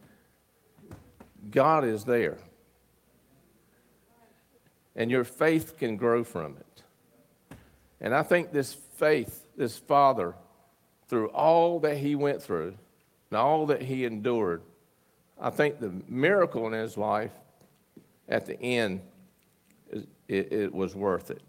God 1.50 1.84
is 1.84 2.04
there 2.04 2.38
and 4.94 5.10
your 5.10 5.24
faith 5.24 5.78
can 5.78 5.96
grow 5.96 6.24
from 6.24 6.56
it. 6.56 6.82
And 8.00 8.14
I 8.14 8.22
think 8.22 8.52
this 8.52 8.74
faith, 8.74 9.46
this 9.56 9.78
father, 9.78 10.34
through 11.12 11.28
all 11.28 11.78
that 11.78 11.98
he 11.98 12.14
went 12.14 12.42
through 12.42 12.74
and 13.28 13.36
all 13.36 13.66
that 13.66 13.82
he 13.82 14.06
endured, 14.06 14.62
I 15.38 15.50
think 15.50 15.78
the 15.78 15.92
miracle 16.08 16.66
in 16.66 16.72
his 16.72 16.96
life 16.96 17.32
at 18.30 18.46
the 18.46 18.58
end, 18.62 19.02
it, 19.92 20.08
it 20.50 20.72
was 20.72 20.94
worth 20.94 21.30
it. 21.30 21.42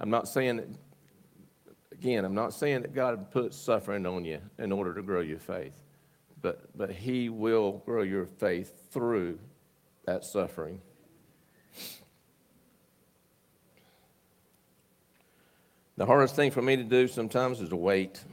I'm 0.00 0.10
not 0.10 0.26
saying 0.26 0.56
that, 0.56 0.66
again, 1.92 2.24
I'm 2.24 2.34
not 2.34 2.52
saying 2.52 2.82
that 2.82 2.92
God 2.92 3.30
puts 3.30 3.56
suffering 3.56 4.04
on 4.04 4.24
you 4.24 4.40
in 4.58 4.72
order 4.72 4.92
to 4.94 5.02
grow 5.02 5.20
your 5.20 5.38
faith, 5.38 5.80
but, 6.40 6.76
but 6.76 6.90
He 6.90 7.28
will 7.28 7.84
grow 7.86 8.02
your 8.02 8.26
faith 8.26 8.90
through 8.90 9.38
that 10.06 10.24
suffering. 10.24 10.80
The 15.96 16.06
hardest 16.06 16.34
thing 16.34 16.50
for 16.50 16.62
me 16.62 16.76
to 16.76 16.84
do 16.84 17.06
sometimes 17.06 17.60
is 17.60 17.68
to 17.68 17.76
wait. 17.76 18.24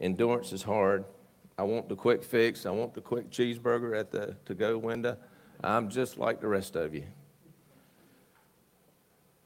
Endurance 0.00 0.52
is 0.52 0.62
hard. 0.62 1.04
I 1.58 1.64
want 1.64 1.88
the 1.88 1.96
quick 1.96 2.24
fix. 2.24 2.64
I 2.64 2.70
want 2.70 2.94
the 2.94 3.00
quick 3.00 3.30
cheeseburger 3.30 3.98
at 3.98 4.10
the 4.10 4.36
to 4.46 4.54
go 4.54 4.78
window. 4.78 5.16
I'm 5.62 5.90
just 5.90 6.16
like 6.16 6.40
the 6.40 6.48
rest 6.48 6.76
of 6.76 6.94
you. 6.94 7.04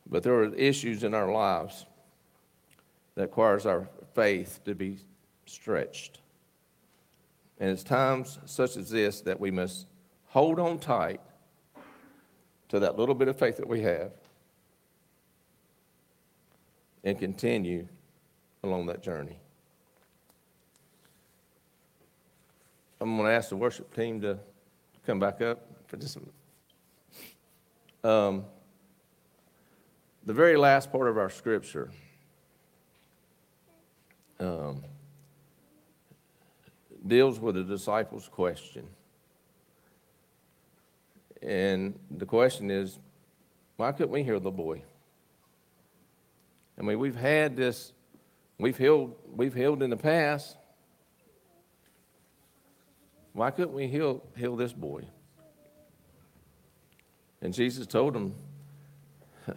But 0.06 0.22
there 0.22 0.35
are 0.35 0.54
issues 0.54 1.04
in 1.04 1.14
our 1.14 1.32
lives 1.32 1.87
that 3.14 3.22
requires 3.22 3.66
our 3.66 3.88
faith 4.14 4.61
to 4.64 4.74
be 4.74 4.98
stretched. 5.46 6.20
And 7.58 7.70
it's 7.70 7.82
times 7.82 8.38
such 8.44 8.76
as 8.76 8.90
this 8.90 9.22
that 9.22 9.40
we 9.40 9.50
must 9.50 9.87
hold 10.26 10.61
on 10.61 10.78
tight 10.78 11.20
to 12.68 12.78
that 12.80 12.98
little 12.98 13.14
bit 13.14 13.28
of 13.28 13.38
faith 13.38 13.56
that 13.56 13.68
we 13.68 13.80
have 13.82 14.12
and 17.04 17.18
continue 17.18 17.86
along 18.62 18.86
that 18.86 19.02
journey. 19.02 19.38
I'm 23.00 23.16
going 23.16 23.28
to 23.28 23.34
ask 23.34 23.48
the 23.48 23.56
worship 23.56 23.92
team 23.94 24.20
to 24.20 24.38
come 25.04 25.18
back 25.18 25.40
up 25.40 25.66
for 25.86 25.96
just 25.96 26.16
a 26.16 26.20
minute. 26.20 26.34
Um, 28.04 28.44
the 30.24 30.32
very 30.32 30.56
last 30.56 30.92
part 30.92 31.08
of 31.08 31.18
our 31.18 31.30
scripture 31.30 31.90
um, 34.38 34.82
deals 37.06 37.40
with 37.40 37.56
the 37.56 37.64
disciples' 37.64 38.28
question. 38.28 38.86
And 41.42 41.98
the 42.10 42.26
question 42.26 42.70
is, 42.70 43.00
why 43.76 43.90
couldn't 43.90 44.12
we 44.12 44.22
hear 44.22 44.38
the 44.38 44.50
boy? 44.52 44.82
I 46.78 46.82
mean, 46.82 46.98
we've 46.98 47.16
had 47.16 47.56
this, 47.56 47.92
we've 48.58 48.76
healed, 48.76 49.14
we've 49.35 49.54
healed 49.54 49.82
in 49.82 49.90
the 49.90 49.96
past. 49.96 50.56
Why 53.32 53.50
couldn't 53.50 53.74
we 53.74 53.87
heal, 53.87 54.22
heal 54.37 54.56
this 54.56 54.72
boy? 54.72 55.04
And 57.40 57.52
Jesus 57.52 57.87
told 57.87 58.14
him, 58.14 58.35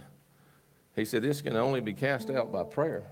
He 0.95 1.05
said, 1.05 1.21
This 1.21 1.41
can 1.41 1.55
only 1.55 1.81
be 1.81 1.93
cast 1.93 2.29
out 2.29 2.51
by 2.51 2.63
prayer. 2.63 3.03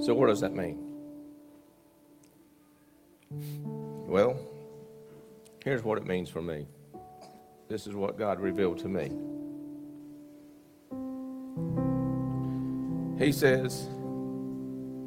So, 0.00 0.14
what 0.14 0.28
does 0.28 0.40
that 0.40 0.54
mean? 0.54 0.86
Well, 4.06 4.40
here's 5.64 5.84
what 5.84 5.98
it 5.98 6.06
means 6.06 6.28
for 6.28 6.42
me. 6.42 6.66
This 7.68 7.86
is 7.86 7.94
what 7.94 8.18
God 8.18 8.40
revealed 8.40 8.78
to 8.78 8.88
me. 8.88 9.12
He 13.20 13.32
says, 13.32 13.86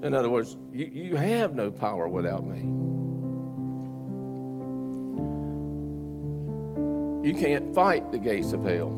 in 0.04 0.14
other 0.14 0.30
words, 0.30 0.56
you, 0.72 0.86
you 0.86 1.16
have 1.16 1.56
no 1.56 1.72
power 1.72 2.08
without 2.08 2.46
me. 2.46 2.60
You 7.28 7.34
can't 7.34 7.74
fight 7.74 8.12
the 8.12 8.20
gates 8.20 8.54
of 8.54 8.64
hell 8.64 8.90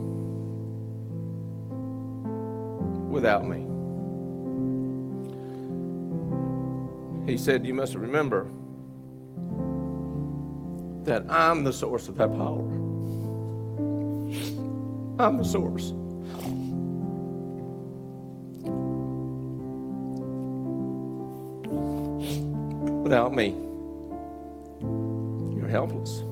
without 3.09 3.47
me. 3.47 3.65
He 7.31 7.37
said, 7.37 7.65
You 7.65 7.73
must 7.73 7.95
remember 7.95 8.49
that 11.03 11.23
I'm 11.31 11.63
the 11.63 11.71
source 11.71 12.09
of 12.09 12.17
that 12.17 12.31
power. 12.33 12.65
I'm 15.19 15.37
the 15.37 15.45
source. 15.45 15.93
Without 23.05 23.35
me, 23.35 23.49
you're 25.55 25.67
helpless. 25.67 26.23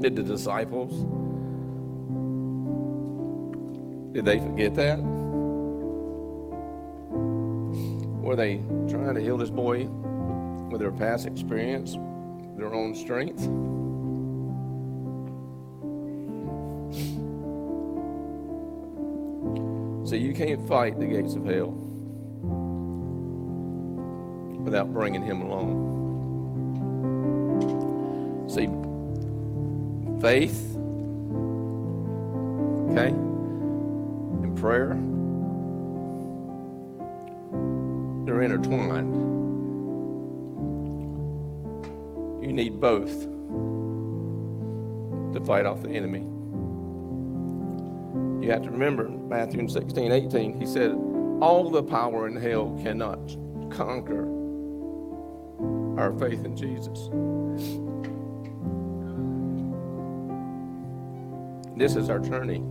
Did 0.00 0.16
the 0.16 0.22
disciples, 0.22 0.94
did 4.14 4.24
they 4.24 4.38
forget 4.38 4.74
that? 4.76 4.98
Were 8.22 8.36
they 8.36 8.62
trying 8.88 9.14
to 9.16 9.20
heal 9.20 9.36
this 9.36 9.50
boy 9.50 9.84
with 10.70 10.80
their 10.80 10.90
past 10.90 11.26
experience, 11.26 11.92
their 12.56 12.72
own 12.72 12.94
strength? 12.94 13.42
So 20.08 20.14
you 20.14 20.32
can't 20.32 20.66
fight 20.66 20.98
the 20.98 21.04
gates 21.04 21.34
of 21.34 21.44
hell 21.44 21.87
without 24.68 24.92
bringing 24.92 25.22
him 25.22 25.40
along. 25.40 25.96
See, 28.50 28.66
faith, 30.20 30.76
okay, 32.90 33.08
and 34.42 34.54
prayer, 34.58 34.88
they're 38.26 38.42
intertwined. 38.42 39.14
You 42.44 42.52
need 42.52 42.78
both 42.78 43.22
to 45.32 45.40
fight 45.46 45.64
off 45.64 45.80
the 45.82 45.88
enemy. 45.88 46.26
You 48.44 48.52
have 48.52 48.64
to 48.64 48.70
remember 48.70 49.08
Matthew 49.08 49.66
16, 49.66 50.12
18, 50.12 50.60
he 50.60 50.66
said, 50.66 50.92
All 51.40 51.70
the 51.70 51.82
power 51.82 52.28
in 52.28 52.36
hell 52.36 52.78
cannot 52.82 53.34
conquer 53.70 54.37
our 55.98 56.12
faith 56.12 56.44
in 56.44 56.56
Jesus. 56.56 57.10
This 61.76 61.96
is 61.96 62.08
our 62.08 62.20
journey. 62.20 62.62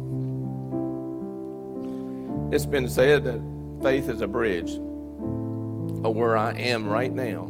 It's 2.56 2.66
been 2.66 2.88
said 2.88 3.26
that 3.26 3.42
faith 3.84 4.08
is 4.10 4.22
a 4.22 4.28
bridge 4.28 4.76
of 4.76 6.16
where 6.16 6.38
I 6.38 6.54
am 6.54 6.88
right 6.88 7.13
now 7.13 7.46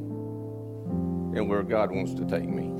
and 1.35 1.47
where 1.47 1.61
God 1.61 1.91
wants 1.91 2.15
to 2.15 2.25
take 2.25 2.49
me. 2.49 2.73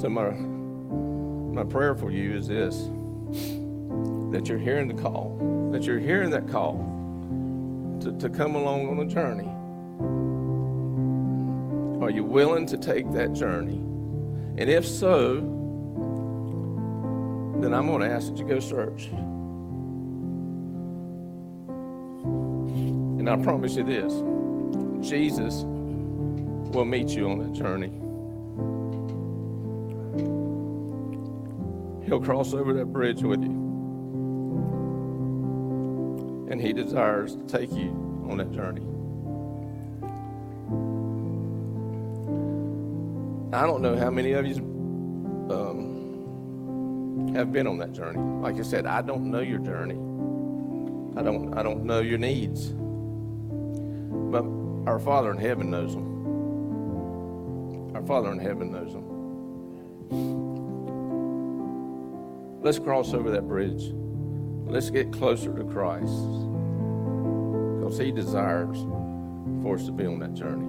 So, 0.00 0.08
my, 0.08 0.30
my 1.54 1.64
prayer 1.70 1.94
for 1.94 2.10
you 2.10 2.34
is 2.34 2.48
this 2.48 2.88
that 4.32 4.48
you're 4.48 4.58
hearing 4.58 4.88
the 4.88 5.00
call, 5.00 5.70
that 5.72 5.82
you're 5.82 5.98
hearing 5.98 6.30
that 6.30 6.48
call 6.48 7.01
to, 8.02 8.12
to 8.18 8.28
come 8.28 8.54
along 8.54 8.88
on 8.88 8.98
a 8.98 9.06
journey. 9.06 9.48
Are 12.02 12.10
you 12.10 12.24
willing 12.24 12.66
to 12.66 12.76
take 12.76 13.10
that 13.12 13.32
journey? 13.32 13.78
And 14.58 14.68
if 14.68 14.86
so, 14.86 15.36
then 17.60 17.72
I'm 17.72 17.86
going 17.86 18.00
to 18.00 18.08
ask 18.08 18.28
that 18.28 18.38
you 18.38 18.44
go 18.44 18.58
search. 18.58 19.06
And 23.18 23.30
I 23.30 23.36
promise 23.36 23.76
you 23.76 23.84
this 23.84 24.12
Jesus 25.08 25.62
will 26.74 26.84
meet 26.84 27.10
you 27.10 27.30
on 27.30 27.38
that 27.38 27.52
journey. 27.52 27.92
He'll 32.04 32.20
cross 32.20 32.52
over 32.52 32.72
that 32.74 32.86
bridge 32.86 33.22
with 33.22 33.42
you. 33.42 33.61
And 36.52 36.60
He 36.60 36.74
desires 36.74 37.34
to 37.34 37.42
take 37.46 37.72
you 37.72 37.88
on 38.28 38.36
that 38.36 38.52
journey. 38.52 38.82
I 43.54 43.66
don't 43.66 43.80
know 43.80 43.96
how 43.96 44.10
many 44.10 44.32
of 44.32 44.46
you 44.46 44.56
um, 45.50 47.32
have 47.34 47.52
been 47.52 47.66
on 47.66 47.78
that 47.78 47.92
journey. 47.92 48.18
Like 48.18 48.58
I 48.58 48.62
said, 48.62 48.84
I 48.84 49.00
don't 49.00 49.30
know 49.30 49.40
your 49.40 49.60
journey. 49.60 49.94
I 51.18 51.22
don't. 51.22 51.54
I 51.56 51.62
don't 51.62 51.84
know 51.84 52.00
your 52.00 52.18
needs. 52.18 52.68
But 54.30 54.44
our 54.90 54.98
Father 54.98 55.30
in 55.30 55.38
heaven 55.38 55.70
knows 55.70 55.94
them. 55.94 56.04
Our 57.96 58.02
Father 58.02 58.30
in 58.30 58.38
heaven 58.38 58.72
knows 58.72 58.92
them. 58.92 59.08
Let's 62.62 62.78
cross 62.78 63.14
over 63.14 63.30
that 63.30 63.48
bridge. 63.48 63.94
Let's 64.66 64.90
get 64.90 65.12
closer 65.12 65.54
to 65.54 65.64
Christ. 65.64 66.12
Because 67.78 67.98
He 67.98 68.12
desires 68.12 68.78
for 69.62 69.76
us 69.76 69.84
to 69.86 69.92
be 69.92 70.06
on 70.06 70.18
that 70.20 70.34
journey. 70.34 70.66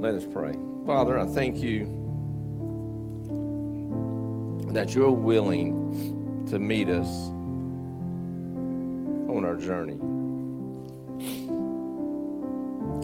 Let 0.00 0.14
us 0.14 0.24
pray. 0.32 0.54
Father, 0.86 1.18
I 1.18 1.26
thank 1.26 1.58
you 1.58 1.86
that 4.72 4.94
you're 4.94 5.10
willing 5.10 6.46
to 6.48 6.58
meet 6.58 6.88
us 6.88 7.08
on 9.28 9.44
our 9.44 9.56
journey. 9.56 9.98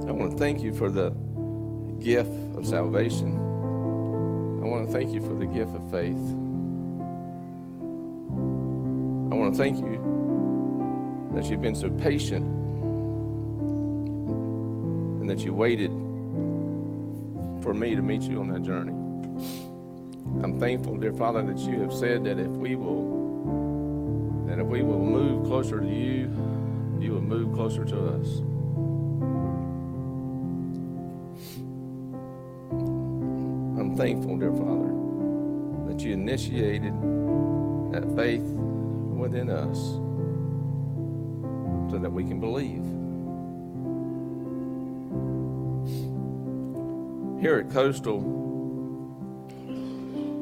I 0.06 0.12
want 0.12 0.32
to 0.32 0.38
thank 0.38 0.62
you 0.62 0.72
for 0.72 0.90
the 0.90 1.10
gift 1.98 2.30
of 2.56 2.66
salvation. 2.66 3.34
I 4.62 4.66
want 4.66 4.86
to 4.86 4.92
thank 4.92 5.12
you 5.12 5.20
for 5.20 5.34
the 5.34 5.46
gift 5.46 5.74
of 5.74 5.90
faith. 5.90 6.43
Want 9.44 9.56
to 9.56 9.62
thank 9.62 9.76
you 9.78 11.30
that 11.34 11.44
you've 11.50 11.60
been 11.60 11.74
so 11.74 11.90
patient 11.90 12.46
and 15.20 15.28
that 15.28 15.40
you 15.40 15.52
waited 15.52 15.90
for 17.62 17.74
me 17.74 17.94
to 17.94 18.00
meet 18.00 18.22
you 18.22 18.40
on 18.40 18.48
that 18.48 18.62
journey. 18.62 18.92
I'm 20.42 20.58
thankful, 20.58 20.96
dear 20.96 21.12
Father, 21.12 21.42
that 21.42 21.58
you 21.58 21.78
have 21.80 21.92
said 21.92 22.24
that 22.24 22.38
if 22.38 22.48
we 22.48 22.74
will 22.74 23.12
that 24.46 24.58
if 24.58 24.66
we 24.66 24.82
will 24.82 25.04
move 25.04 25.44
closer 25.44 25.78
to 25.78 25.86
you, 25.86 26.30
you 26.98 27.12
will 27.12 27.20
move 27.20 27.52
closer 27.54 27.84
to 27.84 27.98
us. 27.98 28.38
I'm 33.78 33.94
thankful, 33.94 34.38
dear 34.38 34.52
Father, 34.52 35.92
that 35.92 36.00
you 36.02 36.14
initiated 36.14 36.94
that 37.92 38.10
faith 38.16 38.42
within 39.18 39.50
us 39.50 39.78
so 41.90 41.98
that 41.98 42.10
we 42.10 42.24
can 42.24 42.40
believe. 42.40 42.82
Here 47.40 47.58
at 47.58 47.70
Coastal, 47.70 48.20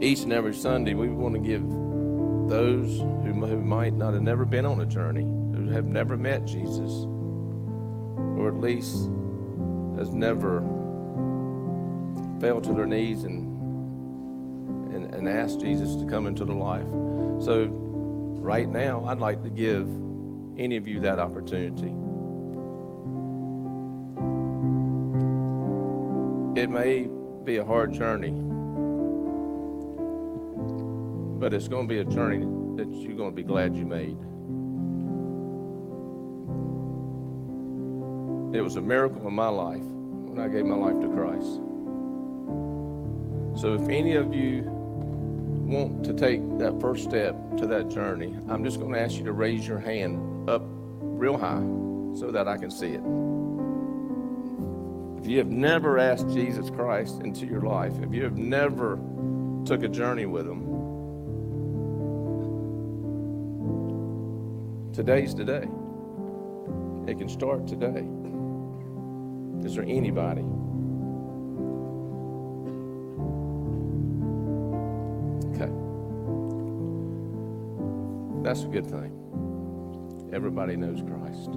each 0.01 0.23
and 0.23 0.33
every 0.33 0.55
Sunday, 0.55 0.95
we 0.95 1.09
want 1.09 1.35
to 1.35 1.41
give 1.41 1.62
those 2.49 2.99
who, 2.99 3.33
who 3.47 3.61
might 3.61 3.93
not 3.95 4.14
have 4.14 4.23
never 4.23 4.45
been 4.45 4.64
on 4.64 4.81
a 4.81 4.87
journey, 4.87 5.23
who 5.23 5.68
have 5.68 5.87
never 5.87 6.16
met 6.16 6.45
Jesus, 6.45 7.07
or 8.37 8.49
at 8.49 8.61
least 8.61 9.09
has 9.97 10.11
never 10.14 10.61
fell 12.41 12.61
to 12.61 12.73
their 12.73 12.87
knees 12.87 13.25
and, 13.25 14.95
and, 14.95 15.14
and 15.14 15.29
asked 15.29 15.61
Jesus 15.61 15.97
to 15.97 16.07
come 16.07 16.27
into 16.27 16.45
their 16.45 16.57
life. 16.57 16.87
So, 17.41 17.82
right 18.43 18.68
now, 18.68 19.05
I'd 19.07 19.20
like 19.20 19.43
to 19.45 19.51
give 19.51 19.88
any 20.59 20.76
of 20.76 20.88
you 20.88 21.01
that 21.01 21.18
opportunity. 21.18 21.95
It 26.61 26.68
may 26.68 27.09
be 27.45 27.57
a 27.59 27.64
hard 27.64 27.93
journey, 27.93 28.32
but 31.40 31.55
it's 31.55 31.68
going 31.68 31.88
to 31.88 31.95
be 31.95 32.01
a 32.01 32.05
journey 32.05 32.45
that 32.76 32.93
you're 32.93 33.16
going 33.16 33.30
to 33.30 33.36
be 33.36 33.43
glad 33.43 33.76
you 33.76 33.86
made. 33.86 34.18
It 38.57 38.61
was 38.61 38.76
a 38.76 38.82
miracle 38.82 39.26
in 39.26 39.34
my 39.34 39.49
life 39.49 39.82
when 39.82 40.38
I 40.40 40.49
gave 40.49 40.66
my 40.66 40.76
life 40.76 41.01
to 41.01 41.09
Christ. 41.09 41.61
So 43.61 43.74
if 43.74 43.88
any 43.88 44.14
of 44.16 44.34
you 44.34 44.72
want 45.73 46.05
to 46.05 46.12
take 46.12 46.41
that 46.59 46.81
first 46.81 47.05
step 47.05 47.35
to 47.57 47.66
that 47.66 47.89
journey, 47.89 48.37
I'm 48.49 48.62
just 48.62 48.79
going 48.79 48.93
to 48.93 49.01
ask 49.01 49.16
you 49.16 49.25
to 49.25 49.33
raise 49.33 49.66
your 49.66 49.79
hand 49.79 50.49
up 50.49 50.62
real 50.64 51.39
high 51.39 51.62
so 52.18 52.31
that 52.31 52.47
I 52.47 52.57
can 52.59 52.70
see 52.70 52.89
it. 52.89 53.03
If 55.18 55.27
you 55.29 55.39
have 55.39 55.49
never 55.49 55.99
asked 55.99 56.29
Jesus 56.31 56.68
Christ 56.68 57.23
into 57.23 57.47
your 57.47 57.62
life, 57.62 57.95
if 58.03 58.12
you 58.12 58.25
have 58.25 58.37
never 58.37 58.99
took 59.64 59.83
a 59.83 59.89
journey 59.89 60.27
with 60.27 60.47
him, 60.47 60.62
today's 64.93 65.35
the 65.35 65.45
day. 65.45 65.68
It 67.11 67.18
can 67.18 67.29
start 67.29 67.66
today. 67.66 68.07
Is 69.64 69.77
there 69.77 69.85
anybody? 69.85 70.45
That's 78.43 78.64
a 78.64 78.66
good 78.66 78.86
thing. 78.86 80.30
Everybody 80.32 80.74
knows 80.76 81.01
Christ. 81.01 81.51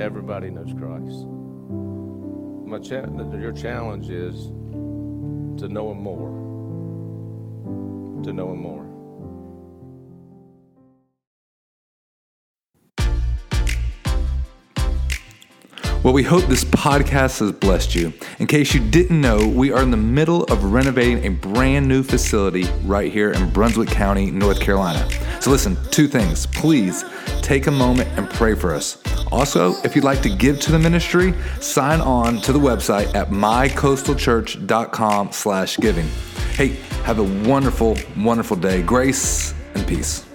Everybody 0.00 0.50
knows 0.50 0.72
Christ. 0.72 1.26
My 2.66 2.78
cha- 2.78 3.36
your 3.38 3.52
challenge 3.52 4.08
is 4.08 4.46
to 5.60 5.68
know 5.68 5.90
Him 5.90 6.02
more. 6.02 6.30
To 8.24 8.32
know 8.32 8.52
Him 8.52 8.62
more. 8.62 8.86
Well, 16.02 16.14
we 16.14 16.22
hope 16.22 16.44
this 16.44 16.64
podcast 16.64 17.40
has 17.40 17.50
blessed 17.50 17.96
you. 17.96 18.12
In 18.38 18.46
case 18.46 18.72
you 18.72 18.80
didn't 18.80 19.20
know, 19.20 19.44
we 19.46 19.72
are 19.72 19.82
in 19.82 19.90
the 19.90 19.96
middle 19.96 20.44
of 20.44 20.62
renovating 20.62 21.24
a 21.26 21.30
brand 21.30 21.88
new 21.88 22.04
facility 22.04 22.64
right 22.84 23.12
here 23.12 23.32
in 23.32 23.50
Brunswick 23.50 23.88
County, 23.88 24.30
North 24.30 24.60
Carolina. 24.60 25.04
So, 25.46 25.52
listen, 25.52 25.78
two 25.92 26.08
things. 26.08 26.44
Please 26.44 27.04
take 27.40 27.68
a 27.68 27.70
moment 27.70 28.08
and 28.18 28.28
pray 28.28 28.56
for 28.56 28.74
us. 28.74 28.98
Also, 29.30 29.76
if 29.84 29.94
you'd 29.94 30.02
like 30.02 30.20
to 30.22 30.28
give 30.28 30.58
to 30.58 30.72
the 30.72 30.78
ministry, 30.80 31.32
sign 31.60 32.00
on 32.00 32.40
to 32.40 32.52
the 32.52 32.58
website 32.58 33.14
at 33.14 33.30
mycoastalchurch.com 33.30 35.30
slash 35.30 35.76
giving. 35.76 36.08
Hey, 36.54 36.70
have 37.04 37.20
a 37.20 37.48
wonderful, 37.48 37.96
wonderful 38.16 38.56
day. 38.56 38.82
Grace 38.82 39.54
and 39.76 39.86
peace. 39.86 40.26